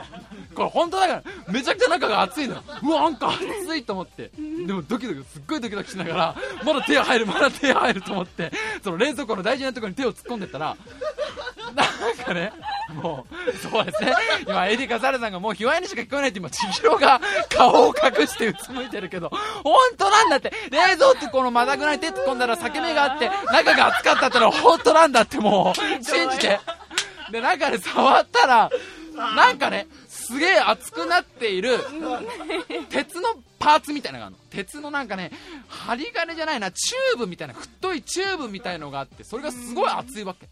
[0.55, 2.61] これ本当だから、めちゃくちゃ中が熱いの。
[2.83, 4.31] うわ、なんか熱いと思って。
[4.65, 8.51] でもドキドキ、すっごいドキドキしながら、まだ手入る、まだ手入ると思って、
[8.83, 10.75] その冷蔵庫の大事なところに手を突っ込んでったら、
[11.75, 12.51] なんかね、
[12.93, 14.13] もう、そうですね。
[14.47, 19.29] 今、エリカ・サルさんがもう卑猥にしか聞こえないって今、千尋が顔を隠してうつむいてるけど、
[19.63, 20.51] 本当なんだって。
[20.71, 25.48] 冷蔵庫のまだぐらい手突っ込んだら裂け目があって、中が熱かったってのは本当なんだってもう、
[26.01, 26.59] 信じて。
[27.31, 28.69] で、中で触ったら、
[29.15, 31.77] なんかね、すげえ熱くなっている、
[32.89, 34.41] 鉄のパーツみたいなのがあるの。
[34.49, 35.31] 鉄のなんかね、
[35.67, 40.47] 針金じゃないな、チューブみたいな、太いチューブみたいのがあって、それがすごい熱いわけ。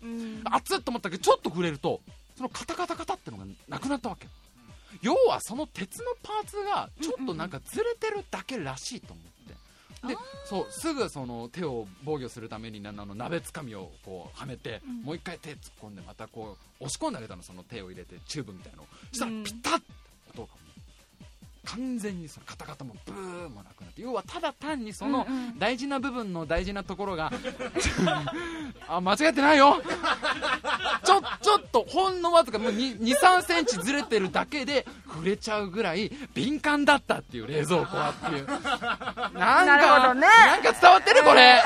[0.51, 2.01] 熱っと思ったけど、ちょっと触れると、
[2.35, 4.27] そのカタカタカタってのがなくなったわけ
[5.01, 9.36] 要はその鉄のパーツがちょっとなんかずれてるだけらしいと思って
[10.07, 10.15] で
[10.45, 19.81] そうすぐその手を防御するためにあの鍋つかみをこうはめて、うん、もう一回手突っ込んでまたこう押し込んであげたのその手を入れてチューブみたいなのしたらピタッ
[20.35, 20.66] と音が
[21.67, 25.27] 完全にそのカタカタもブーもなくなって要はただ単にその
[25.57, 27.31] 大事な部分の大事なところが
[28.87, 29.81] あ間違ってないよ。
[31.03, 38.47] ちょちょっとほんのわずか23センチずれてるだけで触れちゃうぐらい敏感だったっていう冷蔵庫はっていう。
[39.37, 41.61] なんか、ね、なんか伝わってるこれ、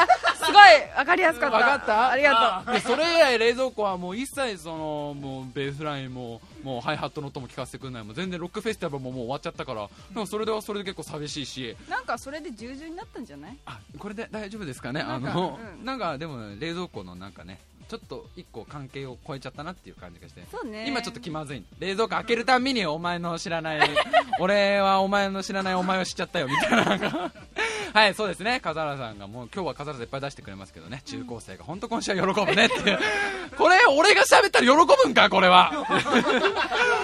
[0.52, 0.64] すごい
[0.98, 1.58] 分かりやすかった。
[1.58, 2.10] 分かった？
[2.10, 2.74] ありがとう。
[2.76, 8.04] でそれ以来冷蔵庫はもう一切そのもうベースラインももうハイハットの音も聞かせてくれない。
[8.04, 9.90] もう全然ロックフェスティバルももう終わっちゃったから。
[10.14, 11.78] なんかそれではそれで結構寂しいし。
[11.90, 13.58] なんかそれで従順になったんじゃない？
[13.66, 15.02] あこれで大丈夫ですかね？
[15.02, 17.60] あの、うん、なんかでも冷蔵庫のなんかね
[17.91, 20.39] ちょっと一個関係を超えちゃったなっていう感じがして。
[20.65, 21.63] ね、今ちょっと気まずい。
[21.77, 23.89] 冷蔵庫開けるたびにお前の知らない。
[24.39, 27.32] 俺はお前の知らないお前を知っちゃったよみたいな。
[27.93, 28.62] はいそうですね。
[28.62, 31.01] 笠原さんがもう今日は笠原さんいっぱい出してくれますけどね。
[31.04, 32.99] 中高生が本当今週は喜ぶねっていう。
[33.58, 34.71] これ俺が喋ったら喜
[35.04, 35.73] ぶんかこれは。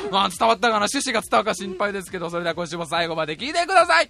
[0.09, 0.87] まあ伝わったかな。
[0.87, 4.09] 趣旨が伝わるか心配ですけどそれでは今週も最後まで聞いてください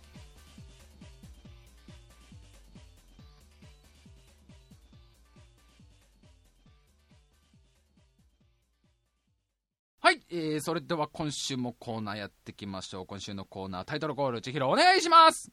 [10.07, 13.05] はい、えー、それでは今週もコーナーやっていきましょう。
[13.05, 15.51] 今週のコーナー、タイトルコール、千尋お願いします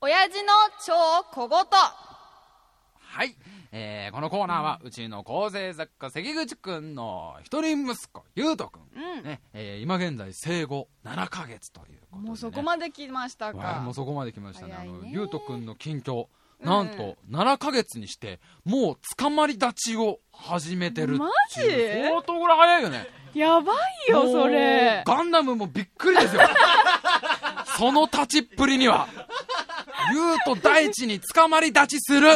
[0.00, 0.52] 親父の
[0.86, 0.92] 超
[1.32, 3.34] 小言はい、
[3.72, 8.82] えー、このコーナーは、うちの構成作家、関口くんの一人息子、ゆうとくん。
[8.94, 13.80] うん、ね、えー、今現在生後7ヶ月ということで、ね、もうそこまで来ましたか。
[13.84, 14.72] もうそこまで来ましたね。
[14.72, 16.28] ねあの、ゆうとくんの近況。
[16.62, 21.62] なんと、7ヶ月にして、もう捕まり立ちを始めてるマジ？
[21.62, 23.06] 相当ぐらい早いよね。
[23.34, 23.72] やば
[24.08, 25.04] いよ、それ。
[25.06, 26.42] ガンダムもびっくりですよ。
[27.78, 29.08] その立ちっぷりには。
[30.12, 32.28] 言うと大地に捕まり立ちする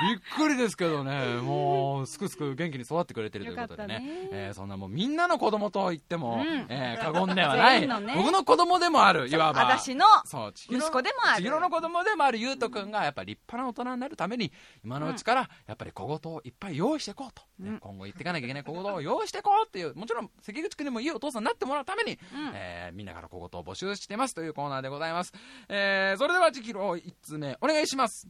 [0.00, 4.28] びっくりですけどね、もう、すくすく元気に育ってくれてるということでね、ね。
[4.32, 9.64] えー、そんなもうみんなの子供と言っても、うん、えー、過言ではない、ね、僕の子供でもある、いわば。
[9.64, 11.42] 私の息子でもある。
[11.42, 12.38] 千尋の子供でもある。
[12.38, 14.52] ゆうとくんが、やっぱり立派な大人になるために、
[14.84, 22.18] 今のうちから、やっぱり小言をいっぱい用意していこうと、うん、今後言っていかなきゃいけない小言を用意していこうっていう、もちろん関口くんでもいいお父さんになってもらうために、うん、
[22.54, 25.32] えー、みんなから小言を募集してますというコーナーでございます。
[25.68, 28.28] えー、それでは、千尋1つ目、お願いします。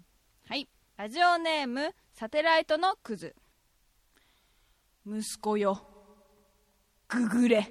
[0.49, 0.69] はい。
[0.97, 3.35] ラジオネームサテライトのクズ。
[5.07, 5.83] 息子よ。
[7.07, 7.71] ググれ。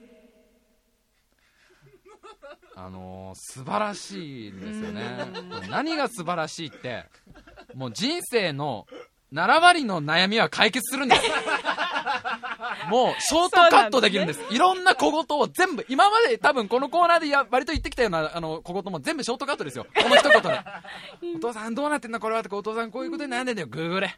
[2.75, 5.17] あのー、素晴らしいんですよね。
[5.71, 7.05] 何が素晴らしいって
[7.73, 8.85] もう人生の
[9.33, 11.21] 7割の悩みは解決するんです
[12.89, 14.41] もう、ショートカットできるんです。
[14.51, 19.86] いろんな小言を全部、今まで多分このコーナーでや割と言ってきたような、あの、小言も全部ショートカットですよ。
[19.95, 20.62] この一言で。
[21.38, 23.67] お父さんどうなってんのこれはってお父さんこういうことで悩んでんだよ。
[23.67, 24.17] ググれ。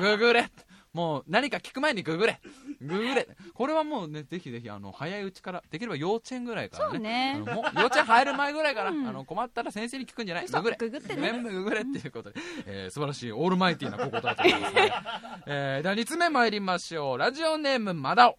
[0.00, 0.50] ググれ。
[0.96, 2.40] もう何か聞く前にググれ。
[2.80, 3.28] ググれ。
[3.52, 7.34] これはもうね、ぜひぜひ、あの、早いうちから、できれば幼稚園ぐらいからね。
[7.34, 10.76] ねもう幼稚園入る前ぐらいから、うん、あの、困ったら先生に聞くんじゃないググれ。
[10.78, 11.20] ググってね。
[11.20, 14.92] 全部ググれっていうことで、えー、素晴らしい、オールマイティーな心だと思いますね。
[15.44, 17.18] えー、では2つ目参りましょう。
[17.18, 18.38] ラジオネーム、まだお。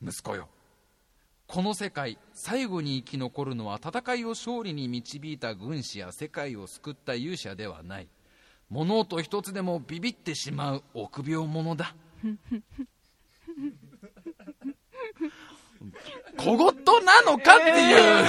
[0.00, 0.48] 息子よ。
[1.48, 8.08] この世界最後に生き残るのは戦いを勝利に導いた軍師や世界を救った勇者ではない
[8.70, 11.94] 物音一つでもビビってしまう臆病者だ
[16.36, 18.26] 小言なのかっていう、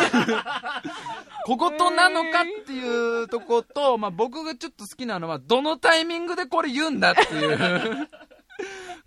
[1.45, 8.09] 小言なのかっていうとこと、まあ、僕がちょっと好きなのは、どのタイミングでこれ言うんだっていう。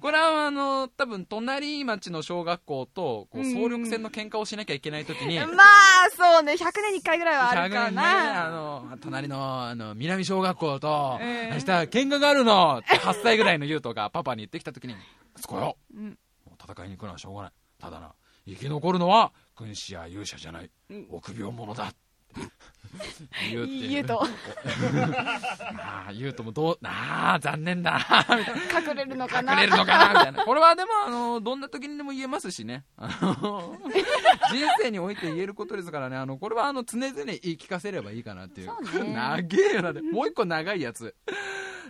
[0.04, 5.46] これはあの多分隣町の小学校とこう総力戦の喧嘩をしなきゃいけない時に、まあ
[6.14, 6.52] そうね。
[6.52, 11.54] 100年に1回ぐらいはあるか100な、年ねあの隣のあの南小学校と、ええ。
[11.54, 14.94] 明日喧嘩があるのって8歳ぐらいの優斗がパパに言ってきた時に
[15.38, 16.18] 「息子よ、うん。
[16.44, 17.52] もう戦いに行くのはしょうがない。
[17.80, 18.12] ただな
[18.46, 21.94] 生き残るのは軍師や勇者じゃない、うん臆病者だ」
[23.50, 24.22] 言う言うと
[25.74, 27.98] まあ言うともどう なあ残念だ
[28.88, 30.44] 隠れるのかな隠れるのかなみたいな。
[30.44, 32.84] これはでも、あの、どんな時にでも言えますしね。
[32.96, 33.76] あの、
[34.50, 36.16] 人生において言えることですからね。
[36.16, 38.68] あの、これはあの、常々言い聞かせればいいかなっていう。
[38.68, 39.38] そうね長
[39.70, 39.92] えよな。
[39.92, 41.14] でもう一個長いやつ。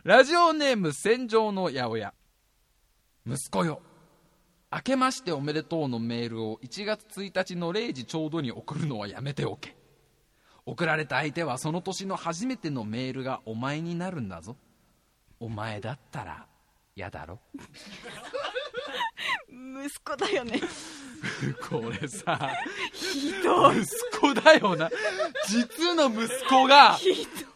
[0.05, 2.15] ラジオネーム、戦場の八百屋。
[3.27, 3.83] 息子よ。
[4.73, 9.77] 明けましておめでとうのメールを1月1日の0時ちょうどに送るのはやめておけ。
[10.67, 14.57] 送られた相手はその年の初めてのメールがお前になるんだぞ。
[15.41, 16.47] お前だったら
[16.97, 17.41] 嫌だろ。
[19.49, 20.61] 息子だよね。
[21.69, 22.51] これさ
[22.93, 23.83] ひどい。
[23.83, 24.91] 息子だよな。
[25.49, 26.99] 実の息子が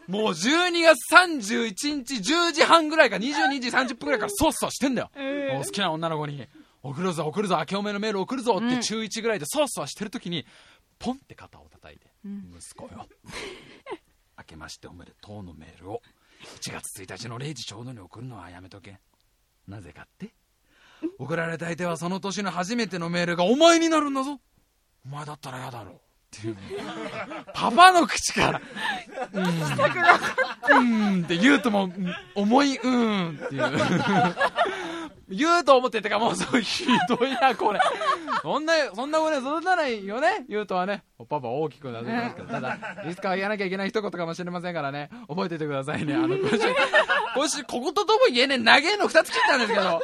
[0.06, 6.46] もう12月31日10時半ぐらいか22時30分ぐらいからそっそしてんだよ、えもう好きな女の子に
[6.82, 10.46] 送るぞ送るぞ明けおめのメール送るぞって中1ぐらいでそっそしてる時に
[10.98, 12.06] ポンって肩を叩いて、
[12.58, 13.06] 息子よ。
[14.38, 16.02] 明けましておめでとうのメールを。
[16.62, 19.00] 1月1日の0時ちょうどに送るのはやめとけ。
[19.66, 20.32] なぜかって？
[21.18, 24.40] 送られた相手はその年の初めてのメールがお前になるんだぞ。
[25.04, 25.92] お前だったら嫌だろ。
[25.92, 25.98] っ
[26.30, 26.56] ていう。
[27.54, 28.60] パパの口から
[29.32, 31.24] 「うん」うん。
[31.24, 32.14] って言うともうん。
[32.34, 33.62] 重い「うん」っていう
[35.30, 37.80] 言うと思っててかもうそうひどいなこれ。
[38.42, 40.44] そんなそんな子ね育たないよね？
[40.48, 41.02] 言うとはね。
[41.18, 45.10] おパパ大きくなってますけどただいつかは言わなきゃいけない一言かもしれませんからね。
[45.28, 46.14] 覚えててくださいね。
[46.14, 46.58] あの今週
[47.34, 50.00] 今週小言とも言えねえ長えの2つ切ったんですけど。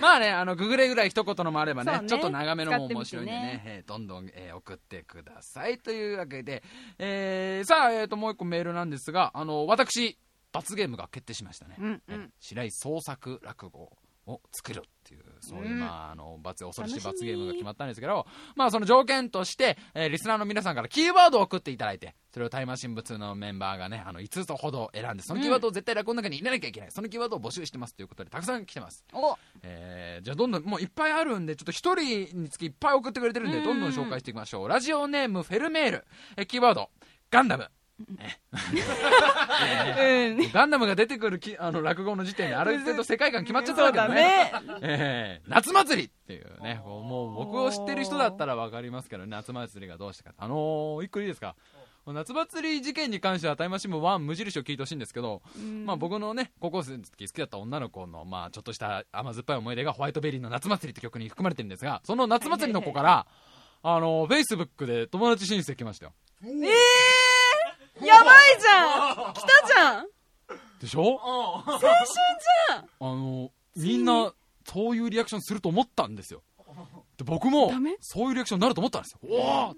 [0.00, 2.06] まあねあのググレぐらい一言のもあればねね。
[2.06, 5.78] ちょっと長めのも面白いんでね使ってみてえーどんどん、えー送ってください。
[5.78, 6.62] というわけで、
[6.98, 10.18] えーさあ、えー、ともう一個メールなんですがあの私
[10.52, 12.02] 罰ゲームが決定しましたね、うんうん。
[12.08, 13.90] えー白井創作落語
[14.30, 15.80] を作るっていうそういう、うん。
[15.80, 29.04] まあ、あの罰恐ろしい罰ゲームが決まったんですけど、まあ、その条件として、えーリスナーの皆さんからキーワードを送っていただいてそれをタイムマシン部2のメンバーがねあの5つほど選んでそのキーワードを絶対落語の中に入れなきゃいけない、そのキーワードを募集してますということでたくさん来てます。
[29.12, 29.36] お。
[29.62, 33.64] えーじゃあどんどんもういっぱいあるんでちょっと一人につきいっぱい送ってくれてるんでうん。
[33.64, 34.68] どんどん紹介していきましょう。
[34.68, 36.06] ラジオネームフェルメール。
[36.36, 36.90] えーキーワード。
[37.30, 37.68] ガンダム
[38.08, 38.12] う
[40.44, 40.52] ん。
[40.52, 44.50] ガンダムが出てくるきあの落語の時点である程度世界観決まっちゃったわけだね。
[44.52, 44.78] だね。
[44.82, 51.54] えー夏祭りっていうねもう僕を知ってる人だったら分かりますけどね夏祭りがどうしたかあのー、一個いいですか？
[52.06, 55.84] 夏祭り事件に関してはタイムマシン部1無印を聞いてほしいんですけど、うん。
[55.84, 63.26] まあ、僕のね高校生の時好きだった女の子の、まあ、ちょっとした甘酸っぱい思い出がホワイトベリーの夏祭りって曲に含まれてるんですがその夏祭りの子から
[63.82, 66.12] あのフェイスブックで友達申請来ましたよ。
[66.42, 66.70] えー、
[68.06, 69.32] やばいじゃん。
[69.34, 70.06] 来たじゃん。
[70.80, 71.20] でしょ？
[71.22, 72.78] 青春じゃん。
[72.78, 74.32] あのみんな
[74.66, 76.42] そういうリアクションすると思ったんですよ。
[77.16, 79.20] で僕もそういうリアクションになると思ったんですよ。
[79.22, 79.76] おー。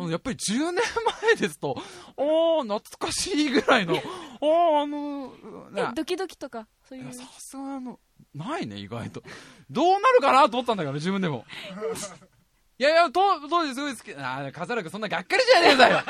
[0.00, 0.10] うん。
[0.10, 0.82] やっぱり10年
[1.24, 1.76] 前ですと
[2.16, 3.94] おー懐かしいぐらいの
[4.40, 5.32] おーあの
[5.94, 7.04] ドキドキとかそういう。
[7.04, 7.98] いやさすがあの
[8.34, 9.22] ないね意外と。
[9.70, 11.44] どうなるかなと思ったんだけどね自分でも
[12.78, 16.02] いやいや当当時すごい好きああ笠原君そんながっかりじゃねえんだよ。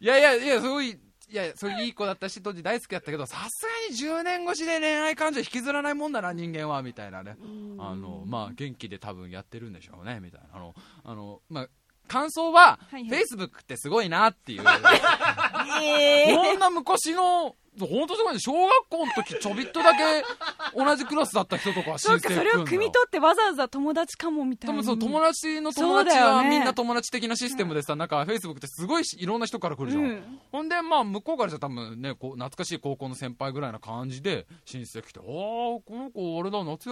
[0.00, 7.36] いやいやいやすごいいやそういういい子だったし当時大好きだったけどさすがに10年越しで恋愛感情引きずらないもんだな人間はみたいなね。
[7.78, 10.46] あのまあ元気で多分やってるんでしょうねみたいな。
[10.54, 11.68] あのあのまあ
[12.06, 14.60] 感想は、フェイスブックってすごいなっていう。
[15.82, 16.36] えー。
[16.36, 18.40] こんな昔の本当すごいね。
[18.40, 20.24] 小学校の時ちょびっとだけ
[20.76, 24.74] 同じクラスだった人とかは申そうかそれを汲み取ってわざわざ友達かもみたいな。
[24.74, 30.40] 多分その友達の友達はみんな友達的なシステムでさ、なんかフェイスブックってすごいしいろんな人から来るじゃん、うん。
[30.52, 36.88] ほんでまあ向こうからじゃ多分ねこう懐かしい高校の先輩ぐらいな感じで申請来てああこの子あれだ夏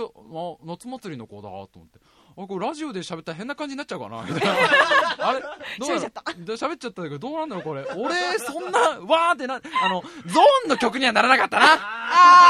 [0.64, 2.00] 夏祭りの子だと思って
[2.36, 4.22] あこれラジオで喋ったら変な感じになっちゃうかな？
[4.22, 4.54] みたいな。
[5.28, 5.40] あれ？
[5.78, 6.22] どう喋っちゃった。
[6.34, 7.84] で喋っちゃったけどどうなんだろうこれ？
[7.96, 11.66] 俺そんなわーってなあのゾーンの曲にはならなかったな。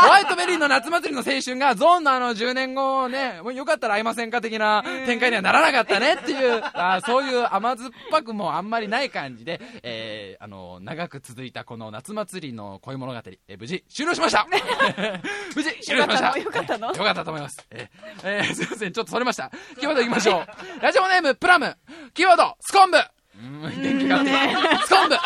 [0.03, 14.47] ホワイトベリーの夏祭りの青春がゾーンのあの10年後ねもうよかったら会いませんか的な展開にはならなかったねっていうあーそういう甘酸っぱくもあんまりない感じで、えーあの長く続いたこの夏祭りの恋物語、えー無事終了しました。
[15.55, 16.39] 無事終了しました。
[16.39, 16.89] よかったの？
[16.89, 17.05] よかったの？
[17.05, 17.65] よかったと思います。
[17.71, 19.51] えーえーすいません、ちょっとそれました。
[19.79, 20.47] キーワードいきましょう。
[20.83, 21.77] ラジオネーム、プラム。
[22.15, 22.99] キーワード、スコンブ。
[22.99, 23.05] ス
[23.35, 25.17] コンブ。
[25.17, 25.23] 好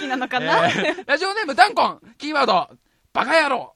[0.00, 2.00] きなのかな、えー、ラジオネーム、ダンコン。
[2.18, 2.68] キーワード、
[3.12, 3.74] バカ野郎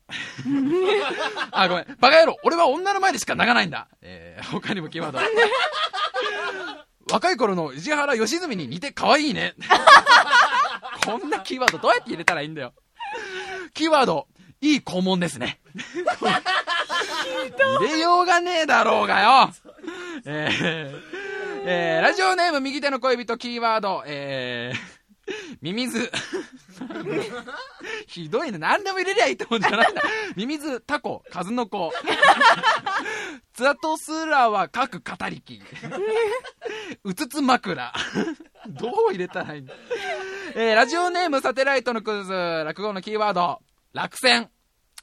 [1.50, 1.96] あ、ごめん。
[1.98, 2.36] バカ野郎。
[2.44, 3.88] 俺は女の前でしか泣かないんだ。
[4.02, 5.18] えー、他にもキーワード。
[7.12, 9.54] 若い頃の石原良純に似て可愛いね。
[11.04, 12.72] こんなキーワードどうやって入れたらいいんだよ。
[13.74, 14.28] キーワード、
[14.60, 15.60] いい肛門ですね。
[17.80, 19.50] 入れようがねえだろうがよ。
[20.24, 25.00] えー、えー、ラジオネーム右手の恋人キーワード、えー、
[25.60, 26.10] ミミズ。
[28.06, 28.58] ひどいね。
[28.58, 30.02] 何でも入れりゃいいってもんじゃないんだ。
[30.34, 31.92] ミミズ、タコ、数の子。
[33.52, 35.60] ツアトスラは各語りき。
[37.04, 37.92] うつつ枕。
[38.68, 39.74] どう入れたらいいんだ。
[40.54, 43.60] えー、ラジオネームサテライトのクズ、落語のキーワード、
[43.92, 44.50] 落選。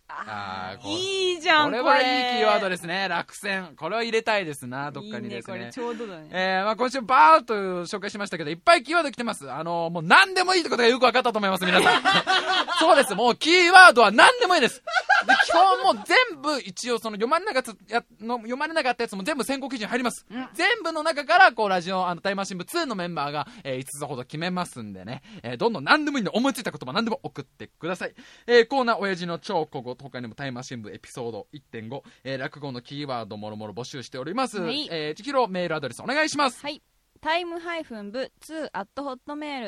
[0.09, 3.07] ああいいじゃんこれはいいキーワードですね。
[3.09, 3.75] 落選。
[3.75, 5.71] これは入れたいですなどっかにですねね。
[5.73, 6.29] ちょうどだね。
[6.31, 7.53] えー、まあ今週バーっと
[7.85, 9.51] 紹介しましたけどいっぱいキーワード来てます。
[9.51, 12.03] あのー、もう何でもいいってことがよく分かったと思います皆さん。
[12.79, 13.15] そうです。
[13.15, 14.81] もうキーワードは何でもいいです。
[15.25, 28.13] で基本もう全部一応その読まれなかったやの読まれなかったやつも全部選考基準入ります、うん、全部の中からこうラジオあのタイマー新聞2のメンバーが、えー、5つほど決めますんでね、えー、どんどん何でもいいんで思いついた言葉何でも送ってください、
[28.45, 36.61] えー、コーナー親父の超小言他にもタイマー新聞エピソード1.5、えー、落語のキーワードもろもろ募集しております、はい、えー、ちきろメールアドレスお願いします。
[36.61, 36.81] はい。
[37.19, 38.87] タイムハイフン部2 at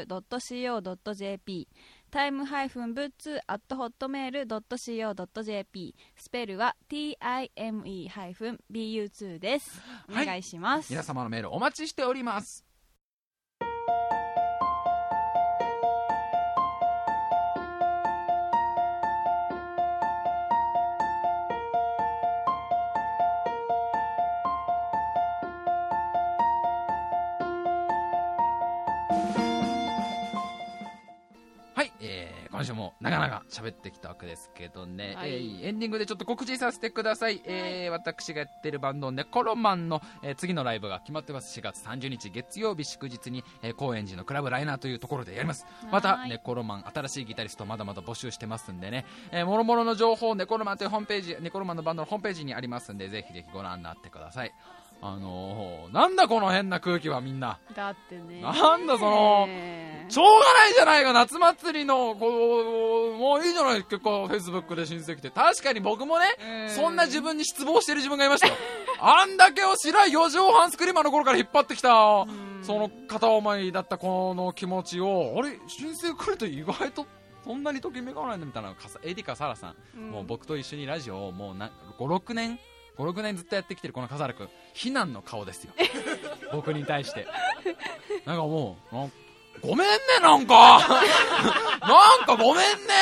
[0.07, 1.67] hotmail.co.jp
[2.11, 9.81] タイムハイフンブッツアットホットメールドット CO.jp スペルは time ハイフン bu2 です。
[10.09, 12.68] お願いします、皆様のメールお待ちしております
[32.59, 41.57] 今週も長々喋ってきたわけですけどね、はい、えー、エンディングでちょっと告知させてください、えー、私がやってるバンドネコロマンの、えー、次のライブが決まってます。
[41.57, 45.65] 4月30日月曜日祝日に、えー、高円寺のクラブライナーというところでやります。
[45.89, 54.53] またネコロマン新しいギタリストまだまだ募集してますんでね、えー、もろもろの情報ネコロマンというホームページネコロマンのバンドのホームページにありますんでぜひぜひご覧になってください
[55.01, 57.57] あのー、なんだこの変な空気はみんな。
[57.73, 58.41] だってね。
[58.41, 59.47] なんだその、
[60.09, 65.29] しょうがないじゃないか、夏祭りの、こう、もういいじゃない結構、フェイスブックで親戚って。
[65.29, 66.25] 確かに僕もね、
[66.75, 68.53] そんな自分に失望してる自分がいましたよ。
[68.99, 71.89] あんだけを白い4畳半スクリーマーの頃から引っ張ってきた、
[72.61, 77.05] その片思いだったこの気持ちを、あれ、親戚来ると意外と、
[77.45, 82.59] そんなにときめかないんだみたいな、エディカ・サラさん、もう僕と一緒にラジオをもうな5、6年
[82.99, 85.73] 56年ずっとやってきてるこの笠原君非難の顔ですよ。
[86.51, 87.27] 僕に対して。
[88.25, 88.95] なんかもう
[89.61, 90.79] ごめんねなんか。
[91.81, 92.93] なんかごめんね。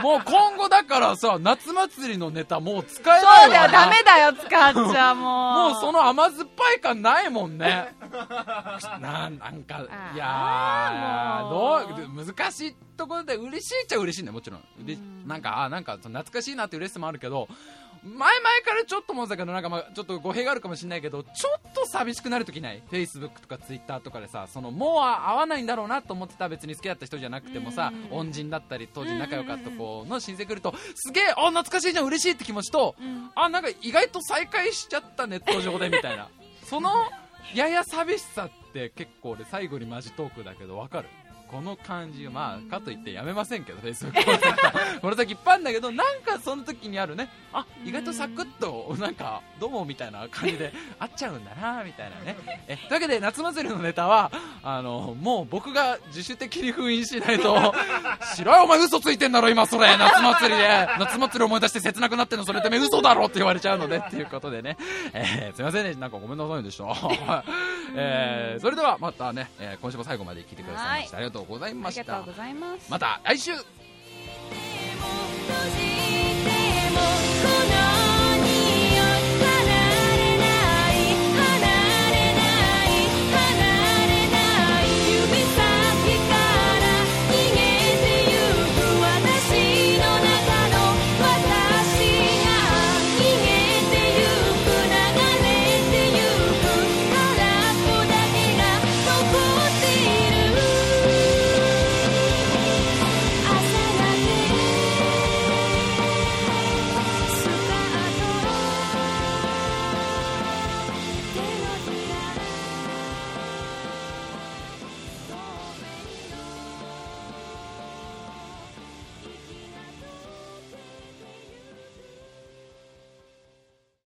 [0.00, 5.72] もう今後だからさ夏祭りのネタもう使えないわそうだよダメだよ使っちゃもう。
[5.72, 7.94] もうその甘酸っぱい感ないもんね。
[9.00, 9.82] ななんか
[10.14, 17.48] いやどう難しいところで嬉しいっちゃ嬉しいねもちろん、ん、なんかあなんか懐かしいなって嬉しさもあるけど
[18.06, 18.28] 前々
[18.64, 32.94] からちょっと思ってたけどなんかまあちょっと語弊があるかもしれないけどちょっと寂しくなるときない？Facebook とか Twitter とかでさそのもう会わないんだろうなと思ってた別に好きだった人じゃなくてもさ恩人だったり当時仲良かった子の親戚来るとすげえあ懐かしいじゃん嬉しいって気持ちと、
[33.34, 36.28] あなんか意外と再会しちゃったネット上でみたいな。
[36.64, 36.90] その
[37.54, 41.08] やや寂しさって結構俺最後にマジトークだけど分かる？
[41.50, 52.36] この感じまあかといってやめませんけどフェイスブックこの先いっぱいあるんだけどなんかその時にあるねあ意外とサクッとなんかどうもみたいな感じで会っちゃうんだなみたいなね。
[52.68, 54.30] えというわけで夏祭りのネタは
[54.62, 57.74] あのもう僕が自主的に封印しないと
[58.34, 59.96] 白いお前嘘ついてんだろ今それ。
[59.96, 60.88] 夏祭りで。
[60.98, 64.76] 夏祭り思い出して切なくなってんのそれてめ嘘だろって言われちゃうのでっていうことでね、
[65.12, 65.94] えー、すいませんね。
[65.94, 66.84] なんかごめんなさいでした、
[67.94, 72.24] えー、それではまたね、えー、今週も最後まで聞いてくださいましてありがとうとうございました。
[72.88, 73.52] また来週